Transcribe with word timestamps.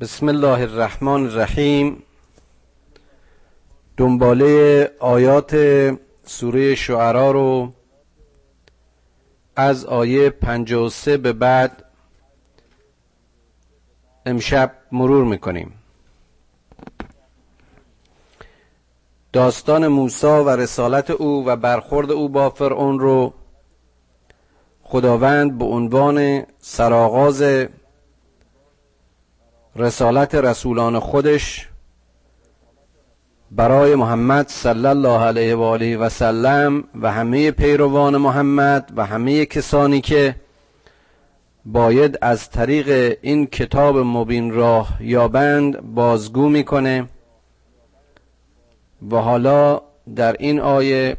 بسم 0.00 0.28
الله 0.28 0.60
الرحمن 0.60 1.26
الرحیم. 1.26 2.02
دنباله 3.96 4.90
آیات 5.00 5.56
سوره 6.24 6.74
شعرا 6.74 7.30
رو 7.30 7.72
از 9.56 9.84
آیه 9.84 10.30
53 10.30 11.16
به 11.16 11.32
بعد 11.32 11.84
امشب 14.26 14.72
مرور 14.92 15.24
می‌کنیم. 15.24 15.72
داستان 19.32 19.88
موسی 19.88 20.26
و 20.26 20.48
رسالت 20.48 21.10
او 21.10 21.46
و 21.46 21.56
برخورد 21.56 22.10
او 22.10 22.28
با 22.28 22.50
فرعون 22.50 22.98
رو 22.98 23.32
خداوند 24.82 25.58
به 25.58 25.64
عنوان 25.64 26.46
سرآغاز 26.58 27.42
رسالت 29.78 30.34
رسولان 30.34 30.98
خودش 30.98 31.68
برای 33.50 33.94
محمد 33.94 34.48
صلی 34.48 34.86
الله 34.86 35.20
علیه 35.20 35.54
و 35.54 35.62
آله 35.62 35.96
و 35.96 36.08
سلم 36.08 36.84
و 37.02 37.12
همه 37.12 37.50
پیروان 37.50 38.16
محمد 38.16 38.92
و 38.96 39.06
همه 39.06 39.46
کسانی 39.46 40.00
که 40.00 40.34
باید 41.64 42.18
از 42.22 42.50
طریق 42.50 43.18
این 43.22 43.46
کتاب 43.46 43.98
مبین 43.98 44.52
راه 44.52 44.96
یابند 45.00 45.80
بازگو 45.80 46.48
می‌کنه. 46.48 47.08
و 49.10 49.16
حالا 49.16 49.80
در 50.16 50.36
این 50.38 50.60
آیه 50.60 51.16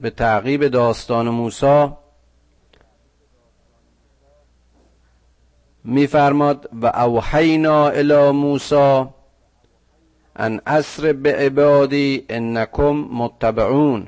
به 0.00 0.10
تعقیب 0.10 0.68
داستان 0.68 1.28
موسی 1.28 1.88
میفرماد 5.88 6.68
و 6.82 6.86
اوحینا 6.86 7.88
الی 7.88 8.30
موسی 8.30 9.04
ان 10.36 10.60
اسر 10.66 11.12
به 11.12 11.36
عبادی 11.36 12.24
انکم 12.28 12.92
متبعون. 12.92 14.06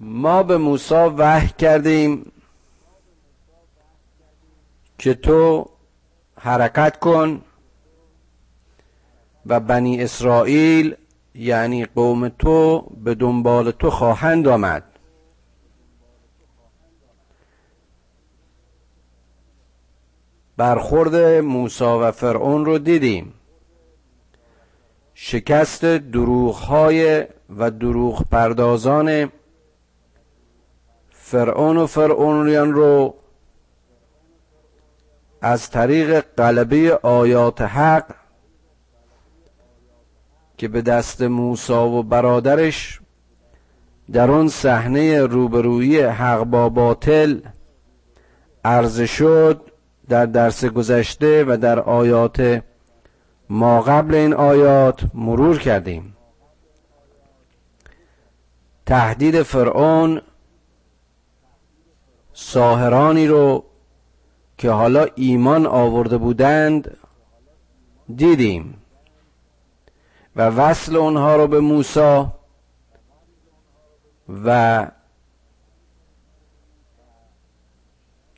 ما 0.00 0.42
به 0.42 0.56
موسی 0.56 0.94
وحی 0.94 1.48
کردیم 1.58 2.32
که 4.98 5.14
تو 5.14 5.66
حرکت 6.40 6.98
کن 6.98 7.40
و 9.46 9.60
بنی 9.60 10.02
اسرائیل 10.02 10.96
یعنی 11.34 11.84
قوم 11.84 12.28
تو 12.28 12.80
به 13.04 13.14
دنبال 13.14 13.70
تو 13.70 13.90
خواهند 13.90 14.48
آمد. 14.48 14.91
برخورد 20.62 21.16
موسی 21.40 21.84
و 21.84 22.10
فرعون 22.10 22.64
رو 22.64 22.78
دیدیم. 22.78 23.34
شکست 25.14 25.84
های 26.68 27.26
و 27.56 27.70
دروغ 27.70 28.24
پردازان 28.30 29.32
فرعون 31.10 31.76
و 31.76 31.86
فرعونیان 31.86 32.72
رو 32.72 33.14
از 35.40 35.70
طریق 35.70 36.24
قلبه 36.36 36.98
آیات 37.02 37.60
حق 37.60 38.14
که 40.56 40.68
به 40.68 40.82
دست 40.82 41.22
موسی 41.22 41.72
و 41.72 42.02
برادرش 42.02 43.00
در 44.12 44.30
آن 44.30 44.48
صحنه 44.48 45.20
روبرویی 45.22 46.00
حق 46.00 46.44
با 46.44 46.68
باطل 46.68 47.40
عرضه 48.64 49.06
شد 49.06 49.71
در 50.12 50.26
درس 50.26 50.64
گذشته 50.64 51.44
و 51.44 51.56
در 51.56 51.80
آیات 51.80 52.62
ما 53.48 53.80
قبل 53.80 54.14
این 54.14 54.34
آیات 54.34 55.02
مرور 55.14 55.58
کردیم. 55.58 56.16
تهدید 58.86 59.42
فرعون 59.42 60.22
ساهرانی 62.32 63.26
رو 63.26 63.64
که 64.58 64.70
حالا 64.70 65.06
ایمان 65.14 65.66
آورده 65.66 66.18
بودند 66.18 66.96
دیدیم 68.16 68.74
و 70.36 70.42
وصل 70.42 70.96
اونها 70.96 71.36
رو 71.36 71.46
به 71.46 71.60
موسی 71.60 72.24
و 74.44 74.86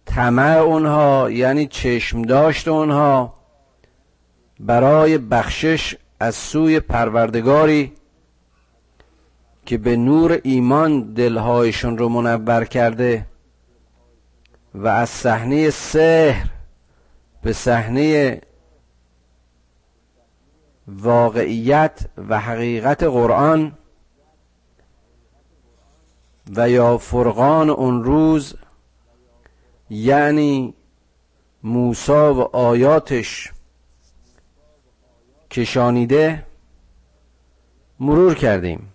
طمع 0.07 0.57
اونها 0.57 1.31
یعنی 1.31 1.67
چشم 1.67 2.23
داشت 2.23 2.69
اونها. 2.69 3.35
برای 4.61 5.19
بخشش 5.19 5.97
از 6.21 6.35
سوی 6.35 6.81
پروردگاری 6.81 7.93
که 9.67 9.79
به 9.79 9.97
نور 9.97 10.41
ایمان 10.43 11.15
دلهایشون 11.15 11.99
رو 11.99 12.09
منور 12.09 12.65
کرده 12.65 13.27
و 14.75 14.89
از 14.89 15.09
صحنه 15.09 15.71
سحر 15.71 16.49
به 17.43 17.53
صحنه 17.53 18.41
واقعیت 20.89 22.01
و 22.29 22.41
حقیقت 22.41 23.03
قرآن 23.03 23.73
و 26.57 26.71
یا 26.71 26.99
فرقان 26.99 27.71
اون 27.71 28.05
روز 28.05 28.55
یعنی 29.91 30.75
موسا 31.63 32.35
و 32.35 32.57
آیاتش 32.57 33.53
کشانیده 35.51 36.47
مرور 38.01 38.35
کردیم. 38.35 38.93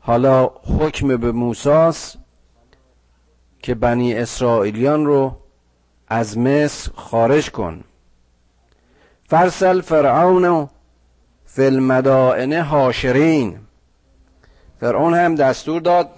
حالا 0.00 0.46
حکم 0.46 1.16
به 1.16 1.32
موساس 1.32 2.16
که 3.58 3.74
بنی 3.74 4.14
اسرائیلیان 4.14 5.06
رو 5.06 5.36
از 6.08 6.38
مصر 6.38 6.90
خارج 6.94 7.50
کن. 7.50 7.84
فرسل 9.28 9.80
فرعون 9.80 10.68
فی 11.44 11.64
المدائن 11.64 12.52
هاشرین 12.52 13.58
فرعون 14.80 15.14
هم 15.14 15.34
دستور 15.34 15.80
داد 15.80 16.10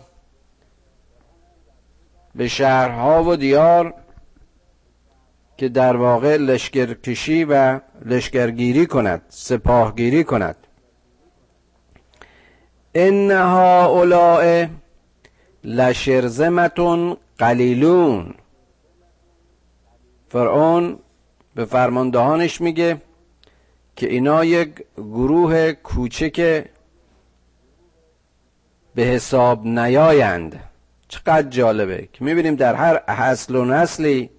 به 2.39 2.49
شهرها 2.49 3.25
و 3.25 3.37
دیار 3.37 3.95
که 5.57 5.69
در 5.69 5.97
واقع 5.97 6.37
لشکرکشی 6.37 7.45
و 7.45 7.81
لشکرگیری 8.05 8.87
کند 8.87 9.23
سپاهگیری 9.29 10.25
کند. 10.25 10.57
انها 12.95 13.87
اولاء 13.87 14.67
لشرزمتون 15.65 17.17
قلیلون. 17.39 18.35
فرعون 20.29 20.99
به 21.55 21.65
فرماندهانش 21.65 22.61
میگه 22.61 23.01
که 23.97 24.11
اینا 24.11 24.45
یک 24.45 24.85
گروه 24.97 25.73
کوچک 25.73 26.65
به 28.95 29.03
حساب 29.03 29.67
نیایند. 29.67 30.68
چقدر 31.09 31.49
جالبه 31.49 32.09
که 32.13 32.25
می‌بینیم 32.25 32.55
در 32.55 32.75
هر 32.75 33.03
اصل 33.09 33.57
و 33.57 33.65
نسلی 33.65 34.31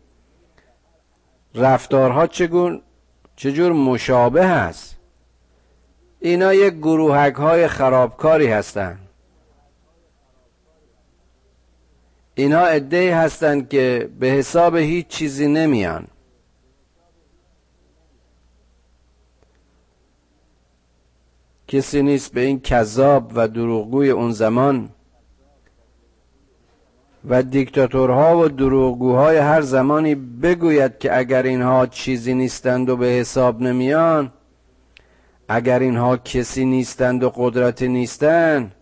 رفتارها 1.55 2.27
چگون 2.27 2.81
چجور 3.35 3.71
مشابه 3.71 4.47
هست. 4.47 4.95
اینا 6.19 6.53
یک 6.53 6.73
گروهک 6.73 7.33
های 7.33 7.67
خرابکاری 7.67 8.47
هستند 8.47 9.09
اینا 12.35 12.59
ادهی 12.59 13.09
هستند 13.09 13.69
که 13.69 14.09
به 14.19 14.27
حساب 14.27 14.75
هیچ 14.75 15.07
چیزی 15.07 15.47
نمیان. 15.47 16.07
کسی 21.67 22.01
نیست 22.01 22.33
به 22.33 22.41
این 22.41 22.59
کذاب 22.59 23.31
و 23.35 23.47
دروغگوی 23.47 24.09
اون 24.09 24.31
زمان 24.31 24.89
و 27.25 27.43
دیکتاتورها 27.43 28.37
و 28.37 28.47
دروغگوهای 28.47 29.37
هر 29.37 29.61
زمانی 29.61 30.15
بگوید 30.15 30.97
که 30.97 31.17
اگر 31.17 31.43
اینها 31.43 31.85
چیزی 31.85 32.33
نیستند 32.33 32.89
و 32.89 32.97
به 32.97 33.05
حساب 33.05 33.61
نمیان 33.61 34.31
اگر 35.47 35.79
اینها 35.79 36.17
کسی 36.17 36.65
نیستند 36.65 37.23
و 37.23 37.29
قدرتی 37.35 37.87
نیستند 37.87 38.75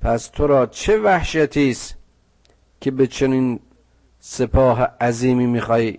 پس 0.00 0.26
تو 0.26 0.46
را 0.46 0.66
چه 0.66 0.98
وحشتی 0.98 1.70
است 1.70 1.94
که 2.80 2.90
به 2.90 3.06
چنین 3.06 3.60
سپاه 4.20 4.82
عظیمی 5.00 5.46
می‌خوای 5.46 5.98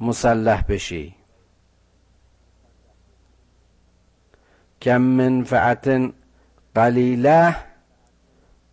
مسلح 0.00 0.62
بشی؟ 0.62 1.14
کم 4.82 5.00
منفعت 5.02 6.12
قلیله 6.74 7.56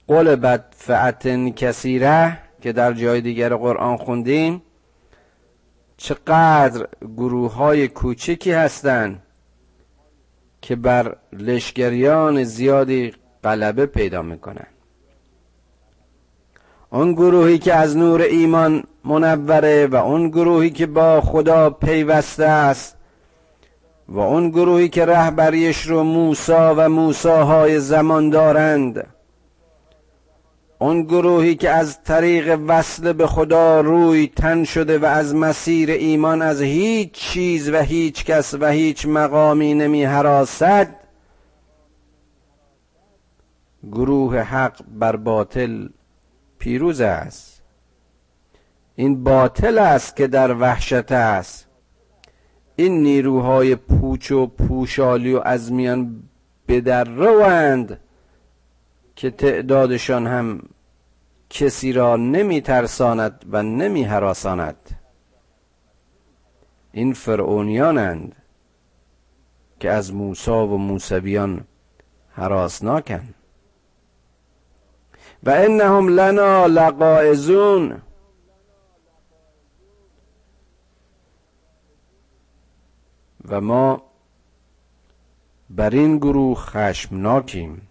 قلبت 0.08 0.64
فعت 0.78 1.28
کثیره 1.56 2.40
که 2.62 2.74
در 2.74 2.94
جای 2.94 3.22
دیگر 3.22 3.56
قرآن 3.56 3.98
خوندیم 3.98 4.62
چقدر 5.98 6.88
گروه 7.18 7.54
های 7.54 7.88
کوچکی 7.88 8.52
هستند 8.52 9.22
که 10.62 10.76
بر 10.76 11.16
لشگریان 11.34 12.44
زیادی 12.44 13.14
غلبه 13.44 13.86
پیدا 13.86 14.22
می‌کنن. 14.22 14.68
اون 16.90 17.14
گروهی 17.14 17.58
که 17.58 17.74
از 17.74 17.98
نور 17.98 18.22
ایمان 18.22 18.84
منوره 19.04 19.88
و 19.88 19.96
اون 19.96 20.30
گروهی 20.30 20.70
که 20.70 20.86
با 20.86 21.22
خدا 21.22 21.70
پیوسته 21.70 22.46
است 22.46 22.98
و 24.10 24.20
اون 24.20 24.50
گروهی 24.50 24.90
که 24.90 25.06
رهبریش 25.06 25.82
رو 25.82 26.04
موسا 26.04 26.76
و 26.78 26.90
موساهای 26.90 27.80
زمان 27.80 28.30
دارند 28.30 29.13
اون 30.84 31.04
گروهی 31.04 31.56
که 31.56 31.70
از 31.70 32.04
طریق 32.04 32.60
وصل 32.68 33.14
به 33.14 33.28
خدا 33.28 33.82
روی 33.82 34.28
تن 34.28 34.64
شده 34.64 34.98
و 34.98 35.06
از 35.06 35.36
مسیر 35.36 35.92
ایمان 35.92 36.42
از 36.42 36.62
هیچ 36.62 37.12
چیز 37.12 37.70
و 37.70 37.78
هیچ 37.78 38.26
کس 38.26 38.54
و 38.54 38.68
هیچ 38.68 39.06
مقامی 39.06 39.74
نمی 39.74 40.04
حراست 40.04 40.88
گروه 43.92 44.40
حق 44.40 44.84
بر 44.88 45.16
باطل 45.16 45.88
پیروز 46.60 47.02
است. 47.02 47.62
این 48.96 49.24
باطل 49.24 49.78
است 49.78 50.16
که 50.16 50.28
در 50.28 50.54
وحشت 50.54 51.12
است. 51.12 51.68
این 52.76 53.04
نیروهای 53.04 53.76
پوچ 53.76 54.32
و 54.32 54.48
پوشالی 54.48 55.34
و 55.34 55.42
از 55.46 55.72
میان 55.72 56.24
بدروند 56.68 58.00
که 59.16 59.32
تعدادشان 59.32 60.28
هم 60.28 60.62
کسی 61.50 61.94
را 61.94 62.16
نمی 62.16 62.62
ترساند 62.62 63.46
و 63.52 63.64
نمی 63.64 64.04
حراساند 64.04 65.00
این 66.92 67.14
فرعونیانند 67.14 68.36
که 69.80 69.92
از 69.92 70.14
موسا 70.14 70.68
و 70.68 70.78
موسویان 70.78 71.66
حراسناکند. 72.32 73.36
و 75.44 75.50
انهم 75.50 76.08
لنا 76.08 76.66
لقائزون 76.66 78.02
و 83.48 83.62
ما 83.62 84.04
بر 85.70 85.90
این 85.90 86.18
گروه 86.18 86.58
خشمناکیم. 86.58 87.88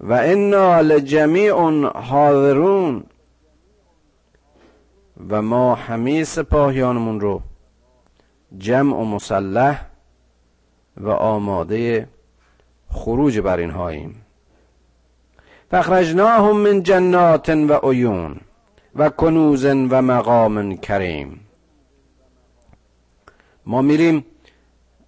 و 0.00 0.12
انا 0.12 0.80
لجمیع 0.80 1.52
حاضرون. 1.86 3.04
و 5.28 5.42
ما 5.42 5.74
همه 5.74 6.24
سپاهیانمون 6.24 7.20
رو 7.20 7.42
جمع 8.58 8.96
و 8.96 9.04
مسلح 9.04 9.86
و 10.96 11.08
آماده 11.10 12.08
خروج 12.88 13.38
بر 13.38 13.56
اینهاییم 13.56 14.24
فخرجناهم 15.70 16.56
من 16.56 16.82
جنات 16.82 17.48
و 17.48 17.72
عیون 17.72 18.40
و 18.94 19.08
کنوز 19.08 19.64
و 19.64 20.02
مقام 20.02 20.76
کریم. 20.76 21.40
ما 23.66 23.82
میریم 23.82 24.24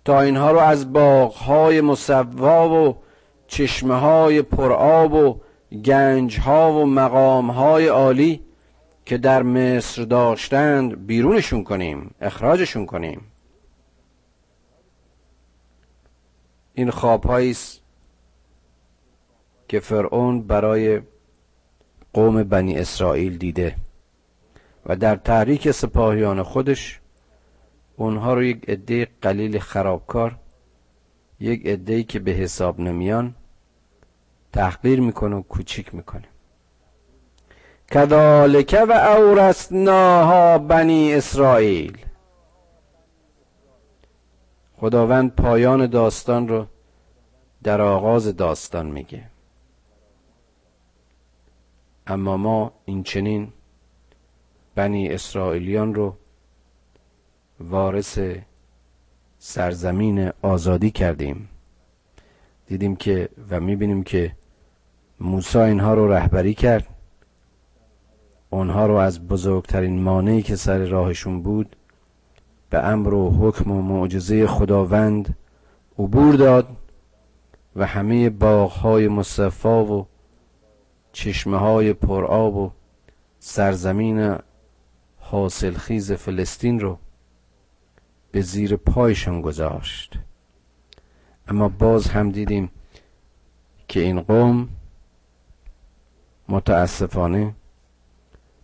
تا 0.04 0.20
اینها 0.20 0.50
رو 0.50 0.58
از 0.58 0.92
باغهای 0.92 1.80
مصوا 1.80 2.68
و 2.68 2.96
چشمه 3.52 3.94
های 3.94 4.42
پرآب 4.42 5.12
و 5.12 5.40
گنج 5.84 6.40
ها 6.40 6.72
و 6.72 6.86
مقام 6.86 7.50
های 7.50 7.86
عالی 7.86 8.40
که 9.06 9.18
در 9.18 9.42
مصر 9.42 10.02
داشتند 10.02 11.06
بیرونشون 11.06 11.64
کنیم 11.64 12.14
اخراجشون 12.20 12.86
کنیم. 12.86 13.20
این 16.74 16.90
خواب 16.90 17.30
است 17.30 17.80
که 19.68 19.80
فرعون 19.80 20.42
برای 20.42 21.00
قوم 22.12 22.42
بنی 22.42 22.78
اسرائیل 22.78 23.38
دیده 23.38 23.76
و 24.86 24.96
در 24.96 25.16
تحریک 25.16 25.70
سپاهیان 25.70 26.42
خودش 26.42 27.00
اونها 27.96 28.34
رو 28.34 28.42
یک 28.42 28.70
عده 28.70 29.08
قلیل 29.22 29.58
خرابکار 29.58 30.36
یک 31.40 31.66
عده 31.66 32.02
که 32.02 32.18
به 32.18 32.30
حساب 32.30 32.80
نمیان 32.80 33.34
تحقیر 34.52 35.00
می‌کنه 35.00 35.36
و 35.36 35.42
کوچیک 35.42 35.94
می‌کنه. 35.94 36.28
کذالک 37.90 38.84
و 38.88 38.92
اورثناها 38.92 40.58
بنی 40.58 41.14
اسرائیل. 41.14 41.98
خداوند 44.76 45.34
پایان 45.34 45.86
داستان 45.86 46.48
رو 46.48 46.66
در 47.62 47.80
آغاز 47.80 48.36
داستان 48.36 48.86
میگه. 48.86 49.24
اما 52.06 52.36
ما 52.36 52.72
این 52.84 53.02
چنین 53.02 53.52
بنی 54.74 55.08
اسرائیلیان 55.08 55.94
رو 55.94 56.16
وارث 57.60 58.18
سرزمین 59.38 60.32
آزادی 60.42 60.90
کردیم. 60.90 61.48
دیدیم 62.66 62.96
که 62.96 63.28
و 63.50 63.60
می‌بینیم 63.60 64.02
که 64.02 64.36
موسی 65.22 65.58
اینها 65.58 65.94
رو 65.94 66.12
رهبری 66.12 66.54
کرد. 66.54 66.86
اونها 68.50 68.86
رو 68.86 68.94
از 68.94 69.28
بزرگترین 69.28 70.02
مانعی 70.02 70.42
که 70.42 70.56
سر 70.56 70.78
راهشون 70.78 71.42
بود 71.42 71.76
به 72.70 72.78
امر 72.78 73.14
و 73.14 73.30
حکم 73.30 73.70
و 73.70 73.82
معجزه 73.82 74.46
خداوند 74.46 75.36
عبور 75.98 76.34
داد 76.34 76.68
و 77.76 77.86
همه 77.86 78.30
باغهای 78.30 79.08
مصفا 79.08 79.84
و 79.84 80.06
چشمه 81.12 81.56
های 81.56 81.92
پرآب 81.92 82.56
و 82.56 82.70
سرزمین 83.38 84.36
حاصلخیز 85.18 86.12
فلسطین 86.12 86.80
رو 86.80 86.98
به 88.30 88.40
زیر 88.40 88.76
پایشان 88.76 89.40
گذاشت. 89.40 90.18
اما 91.48 91.68
باز 91.68 92.06
هم 92.06 92.30
دیدیم 92.30 92.70
که 93.88 94.00
این 94.00 94.20
قوم 94.20 94.68
متاسفانه 96.48 97.54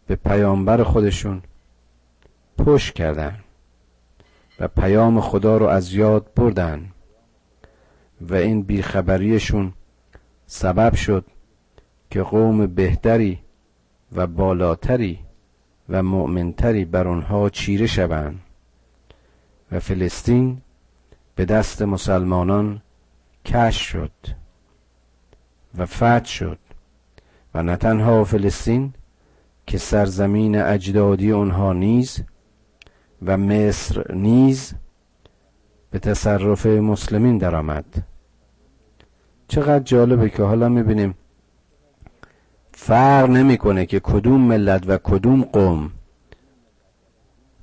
به 0.06 0.16
پیامبر 0.16 0.82
خودشون 0.82 1.42
پشت 2.58 2.94
کردن 2.94 3.38
و 4.60 4.68
پیام 4.68 5.20
خدا 5.20 5.56
رو 5.56 5.66
از 5.66 5.94
یاد 5.94 6.34
بردن 6.36 6.90
و 8.20 8.34
این 8.34 8.62
بیخبریشون 8.62 9.72
سبب 10.46 10.94
شد 10.94 11.24
که 12.10 12.22
قوم 12.22 12.66
بهتری 12.66 13.38
و 14.12 14.26
بالاتری 14.26 15.18
و 15.88 16.02
مؤمنتری 16.02 16.84
بر 16.84 17.08
آنها 17.08 17.50
چیره 17.50 17.86
شوند 17.86 18.40
و 19.72 19.80
فلسطین 19.80 20.62
به 21.34 21.44
دست 21.44 21.82
مسلمانان 21.82 22.82
کش 23.44 23.76
شد 23.76 24.12
و 25.78 25.86
فتح 25.86 26.24
شد. 26.24 26.58
نه 27.62 27.76
تنها 27.76 28.24
فلسطین 28.24 28.92
که 29.66 29.78
سرزمین 29.78 30.56
اجدادی 30.56 31.32
آنها 31.32 31.72
نیز 31.72 32.20
و 33.22 33.36
مصر 33.36 34.14
نیز 34.14 34.72
به 35.90 35.98
تصرف 35.98 36.66
مسلمین 36.66 37.38
درآمد. 37.38 37.84
چقدر 39.48 39.84
جالبه 39.84 40.30
که 40.30 40.42
حالا 40.42 40.68
می‌بینیم 40.68 41.14
فرق 42.72 43.30
نمی‌کنه 43.30 43.86
که 43.86 44.00
کدوم 44.00 44.40
ملت 44.40 44.84
و 44.86 44.98
کدوم 44.98 45.42
قوم 45.42 45.90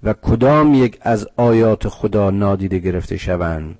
و 0.04 0.14
کدام 0.14 0.74
یک 0.74 0.98
از 1.02 1.28
آیات 1.38 1.88
خدا 1.88 2.32
نادیده 2.32 2.80
گرفته 2.80 3.18
شوند. 3.18 3.80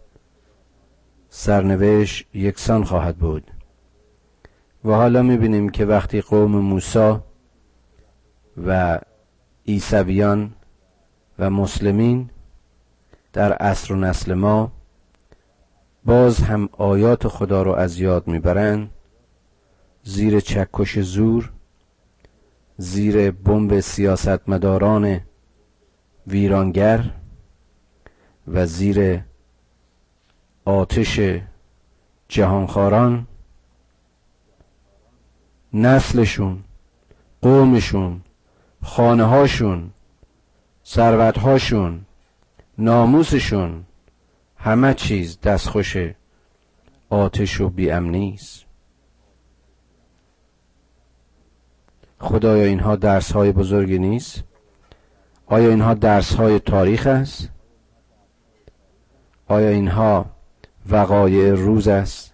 سرنوشت 1.30 2.26
یکسان 2.34 2.84
خواهد 2.84 3.18
بود. 3.18 3.52
و 4.86 4.92
حالا 4.92 5.22
می‌بینیم 5.22 5.70
که 5.70 5.86
وقتی 5.86 6.22
قوم 6.22 6.52
موسی 6.52 7.16
و 8.66 9.00
عیسویان 9.68 10.54
و 11.40 11.50
مسلمین 11.50 12.30
در 13.34 13.54
عصر 13.54 13.94
و 13.94 13.98
نسل 13.98 14.34
ما 14.34 14.72
باز 16.06 16.40
هم 16.40 16.70
آیات 16.72 17.28
خدا 17.28 17.62
رو 17.64 17.72
از 17.72 18.00
یاد 18.00 18.28
می‌برند 18.28 18.90
زیر 20.04 20.40
چکش 20.40 21.00
زور 21.00 21.52
زیر 22.78 23.32
بمب 23.32 23.80
سیاستمداران 23.80 25.20
ویرانگر 26.28 27.12
و 28.48 28.66
زیر 28.66 29.24
آتش 30.66 31.20
جهانخواران 32.28 33.28
نسلشون 35.78 36.64
قومشون 37.42 38.22
خانه 38.84 39.24
هاشون 39.24 39.92
ثروت 40.86 41.38
هاشون 41.38 42.06
ناموسشون 42.78 43.84
همه 44.58 44.94
چیز 44.94 45.42
دستخوش 45.42 45.98
آتش 47.10 47.62
و 47.62 47.70
بیامنی 47.70 48.34
است 48.34 48.66
خدایا 52.20 52.66
اینها 52.66 52.96
درس 52.96 53.32
های 53.32 53.52
بزرگی 53.52 54.00
نیست؟ 54.00 54.44
آیا 55.46 55.70
اینها 55.70 55.94
درس 55.94 56.34
های 56.36 56.60
تاریخ 56.60 57.08
است؟ 57.08 57.50
آیا 59.48 59.70
اینها 59.70 60.26
وقایع 60.90 61.54
روز 61.54 61.88
است 61.88 62.34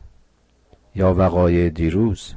یا 0.96 1.14
وقایع 1.14 1.70
دیروز؟ 1.70 2.34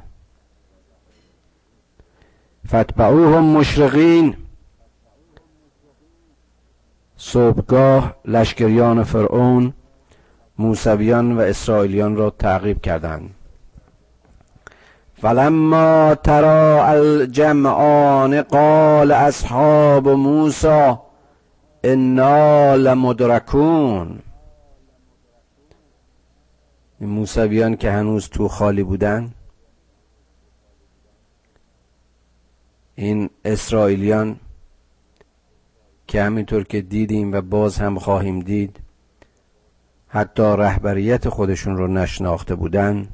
فتبعوهم 2.67 3.43
مشرقین. 3.43 4.35
صبحگاه 7.17 8.15
لشکریان 8.25 9.03
فرعون 9.03 9.73
موسویان 10.59 11.37
و 11.37 11.39
اسرائیلیان 11.39 12.15
را 12.15 12.29
تعقیب 12.29 12.81
کردند. 12.81 13.29
فلما 15.21 16.15
ترا 16.15 16.85
الجمعان 16.85 18.41
قال 18.41 19.11
اصحاب 19.11 20.09
موسی 20.09 20.93
انا 21.83 22.75
لمدرکون. 22.75 24.19
موسویان 27.01 27.75
که 27.75 27.91
هنوز 27.91 28.29
تو 28.29 28.47
خالی 28.47 28.83
بودن 28.83 29.33
این 32.95 33.29
اسرائیلیان 33.45 34.39
که 36.07 36.23
همینطور 36.23 36.63
که 36.63 36.81
دیدیم 36.81 37.33
و 37.33 37.41
باز 37.41 37.77
هم 37.77 37.99
خواهیم 37.99 38.39
دید 38.39 38.79
حتی 40.07 40.43
رهبریت 40.43 41.29
خودشون 41.29 41.77
رو 41.77 41.87
نشناخته 41.87 42.55
بودن. 42.55 43.07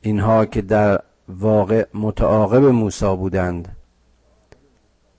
اینها 0.00 0.46
که 0.46 0.62
در 0.62 1.00
واقع 1.28 1.86
متعاقب 1.94 2.64
موسی 2.64 3.16
بودند 3.16 3.76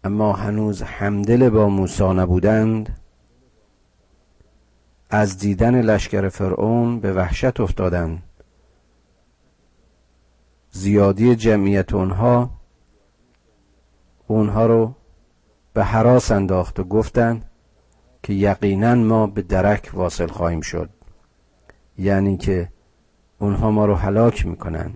اما 0.04 0.34
هنوز 0.34 0.82
همدل 0.82 1.50
با 1.50 1.70
موسی 1.70 2.04
نبودند 2.04 3.00
از 5.10 5.38
دیدن 5.38 5.82
لشکر 5.82 6.30
فرعون 6.30 7.00
به 7.00 7.14
وحشت 7.14 7.60
افتادند. 7.60 8.24
زیادی 10.72 11.36
جمعیت 11.36 11.94
اونها 11.94 12.50
اونها 14.28 14.66
رو 14.66 14.96
به 15.74 15.84
حراس 15.84 16.32
انداخت 16.32 16.80
و 16.80 16.84
گفتند 16.84 17.50
که 18.24 18.34
یقینا 18.34 18.96
ما 18.96 19.28
به 19.28 19.42
درک 19.42 19.92
واصل 19.94 20.28
خواهیم 20.28 20.62
شد. 20.62 20.90
یعنی 21.98 22.38
که 22.38 22.70
اونها 23.40 23.72
ما 23.72 23.86
رو 23.86 23.96
هلاک 23.96 24.46
می‌کنن. 24.46 24.92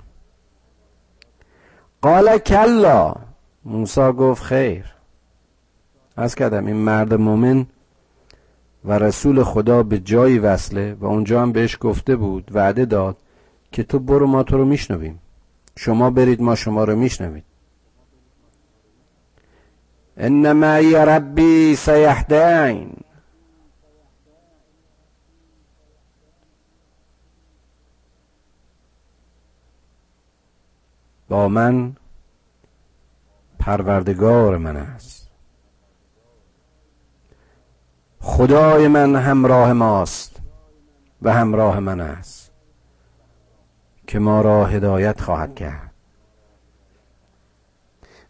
قال 2.01 2.38
کلا. 2.38 3.15
موسی 3.65 4.12
گفت 4.12 4.44
خیر. 4.44 4.96
از 6.17 6.36
کردم 6.36 6.65
این 6.65 6.75
مرد 6.75 7.13
مومن 7.13 7.65
و 8.86 9.00
رسول 9.00 9.44
خدا 9.44 9.84
به 9.84 10.00
جایی 10.00 10.39
وصله 10.39 10.94
و 10.94 11.05
اونجا 11.05 11.41
هم 11.41 11.51
بهش 11.51 11.77
گفته 11.82 12.15
بود 12.15 12.51
وعده 12.53 12.86
داد 12.86 13.17
که 13.72 13.84
تو 13.84 14.00
برو 14.00 14.27
ما 14.27 14.44
تو 14.44 14.58
رو 14.58 14.65
میشنویم. 14.65 15.20
شما 15.77 16.10
برید 16.10 16.41
ما 16.41 16.55
شما 16.55 16.84
رو 16.84 16.96
میشنوید 16.96 17.44
انما 20.17 20.74
ای 20.74 20.96
ربی 20.96 21.75
سیهدین 21.75 22.98
با 31.29 31.48
من 31.48 31.96
پروردگار 33.60 34.58
من 34.58 34.77
است. 34.77 35.32
خدای 38.20 38.88
من 38.88 39.15
همراه 39.15 39.74
ماست 39.74 40.41
و 41.22 41.34
همراه 41.34 41.79
من 41.79 42.00
است. 42.00 42.44
که 44.07 44.19
ما 44.19 44.41
را 44.41 44.65
هدایت 44.65 45.21
خواهد 45.21 45.55
کرد. 45.55 45.91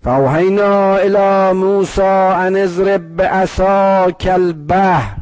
فاوحینا 0.03 0.95
الى 0.95 1.53
موسی 1.53 2.01
ان 2.01 2.55
اضرب 2.55 3.15
بعصاک 3.15 4.27
البحر. 4.31 5.17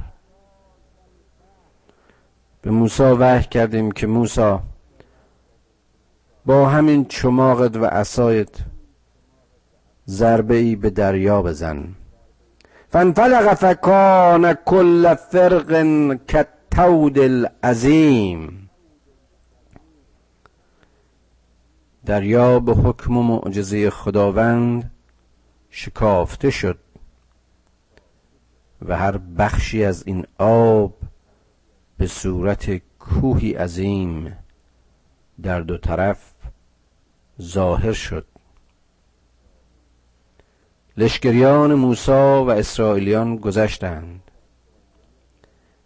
به 2.61 2.71
موسی 2.71 3.03
وحی 3.03 3.43
کردیم 3.43 3.91
که 3.91 4.07
موسی 4.07 4.59
با 6.45 6.69
همین 6.69 7.05
چماقت 7.05 7.77
و 7.77 7.85
عصایت 7.85 8.49
ضربه 10.07 10.55
ای 10.55 10.75
به 10.75 10.89
دریا 10.89 11.41
بزن. 11.41 11.95
فانفلق 12.89 13.53
فکان 13.53 14.53
کل 14.53 15.15
فرق 15.15 15.73
کالتود 16.31 17.19
العظیم. 17.19 18.62
دریا 22.05 22.59
به 22.59 22.73
حکم 22.73 23.17
و 23.17 23.23
معجزه 23.23 23.89
خداوند 23.89 24.91
شکافته 25.69 26.49
شد 26.49 26.79
و 28.81 28.97
هر 28.97 29.17
بخشی 29.17 29.83
از 29.83 30.03
این 30.07 30.25
آب 30.37 30.93
به 31.97 32.07
صورت 32.07 32.81
کوهی 32.99 33.53
عظیم 33.53 34.37
در 35.41 35.61
دو 35.61 35.77
طرف 35.77 36.33
ظاهر 37.41 37.93
شد. 37.93 38.25
لشکریان 40.97 41.73
موسی 41.73 42.11
و 42.11 42.55
اسرائیلیان 42.57 43.35
گذشتند. 43.35 44.31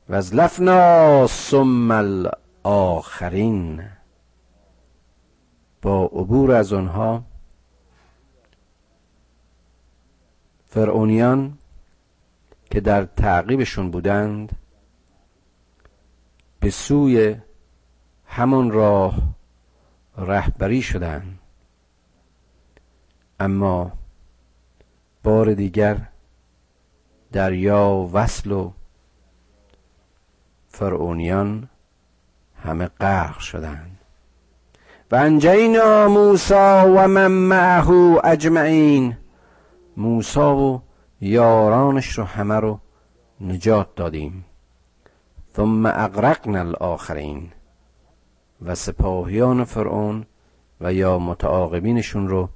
و 0.09 0.15
از 0.15 0.35
لفنا 0.35 1.27
ثم 1.27 1.91
الاخرین 1.91 3.96
با 5.81 6.05
عبور 6.05 6.51
از 6.51 6.73
آنها 6.73 7.23
فرعونیان 10.65 11.57
که 12.71 12.81
در 12.81 13.03
تعقیبشون 13.05 13.91
بودند 13.91 14.55
به 16.59 16.69
سوی 16.69 17.35
همان 18.25 18.71
راه 18.71 19.35
رهبری 20.17 20.81
شدند. 20.81 21.39
اما 23.39 23.91
بار 25.23 25.53
دیگر 25.53 26.07
دریا 27.31 28.09
وصل 28.13 28.51
و 28.51 28.71
فرعونیان 30.67 31.69
همه 32.55 32.87
غرق 32.87 33.39
شدند. 33.39 33.96
و 35.11 35.15
انجینا 35.15 36.07
موسا 36.07 36.93
و 36.95 37.07
من 37.07 37.27
معه 37.27 37.89
اجمعین. 38.23 39.17
موسا 39.97 40.57
و 40.57 40.81
یارانش 41.21 42.17
رو 42.17 42.23
همه 42.23 42.55
رو 42.55 42.79
نجات 43.41 43.95
دادیم. 43.95 44.45
ثم 45.55 45.85
اغرقنا 45.85 46.59
الاخرین. 46.59 47.51
و 48.61 48.75
سپاهیان 48.75 49.63
فرعون 49.63 50.25
و 50.81 50.93
یا 50.93 51.19
متعاقبینشون 51.19 52.27
رو 52.27 52.49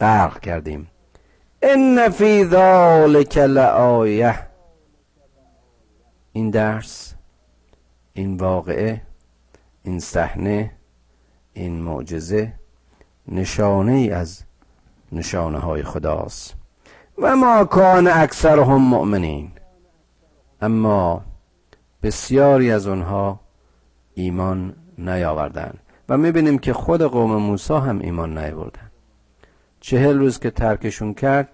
غرق 0.00 0.40
کردیم. 0.40 0.86
ان 1.62 2.08
فی 2.08 2.44
ذلک 2.44 3.38
لآیه. 3.38 4.38
این 6.32 6.50
درس 6.50 7.14
این 8.12 8.36
واقعه 8.36 9.02
این 9.82 10.00
صحنه 10.00 10.70
این 11.54 11.82
معجزه 11.82 12.52
نشانه 13.28 13.92
ای 13.92 14.10
از 14.10 14.42
نشانه 15.12 15.58
های 15.58 15.82
خداست. 15.82 16.54
و 17.18 17.36
ما 17.36 17.64
کان 17.64 18.06
اکثرهم 18.06 18.82
مؤمنین. 18.82 19.50
اما 20.60 21.24
بسیاری 22.02 22.70
از 22.70 22.86
آنها 22.86 23.40
ایمان 24.14 24.74
نیاوردند. 24.98 25.78
و 26.08 26.16
می‌بینیم 26.16 26.58
که 26.58 26.72
خود 26.72 27.02
قوم 27.02 27.36
موسی 27.36 27.74
هم 27.74 27.98
ایمان 27.98 28.38
نیاوردن 28.38 28.90
چهل 29.80 30.18
روز 30.18 30.38
که 30.38 30.50
ترکشون 30.50 31.14
کرد 31.14 31.48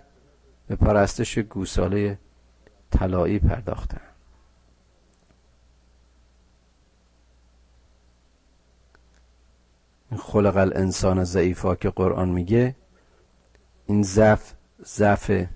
به 0.66 0.76
پرستش 0.76 1.38
گوساله 1.38 2.18
طلایی 2.90 3.38
پرداختن 3.38 4.00
خلق 10.18 10.56
الانسان 10.56 11.24
ضعیفا 11.24 11.74
که 11.74 11.90
قرآن 11.90 12.28
میگه 12.28 12.76
این 13.86 14.02
ضعف 14.02 14.52
ضعف 14.84 15.46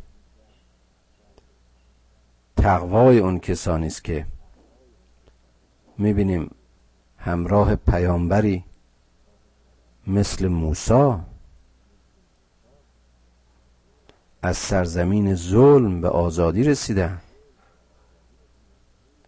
تقوای 2.57 3.19
اون 3.19 3.39
کسانی 3.39 3.87
است 3.87 4.05
که 4.05 4.27
می‌بینیم 5.99 6.51
همراه 7.19 7.77
پیامبری 7.77 8.65
مثل 10.07 10.49
موسی 10.49 11.15
از 14.43 14.57
سرزمین 14.57 15.35
ظلم 15.35 16.01
به 16.01 16.09
آزادی 16.09 16.65
رسیدن 16.65 17.21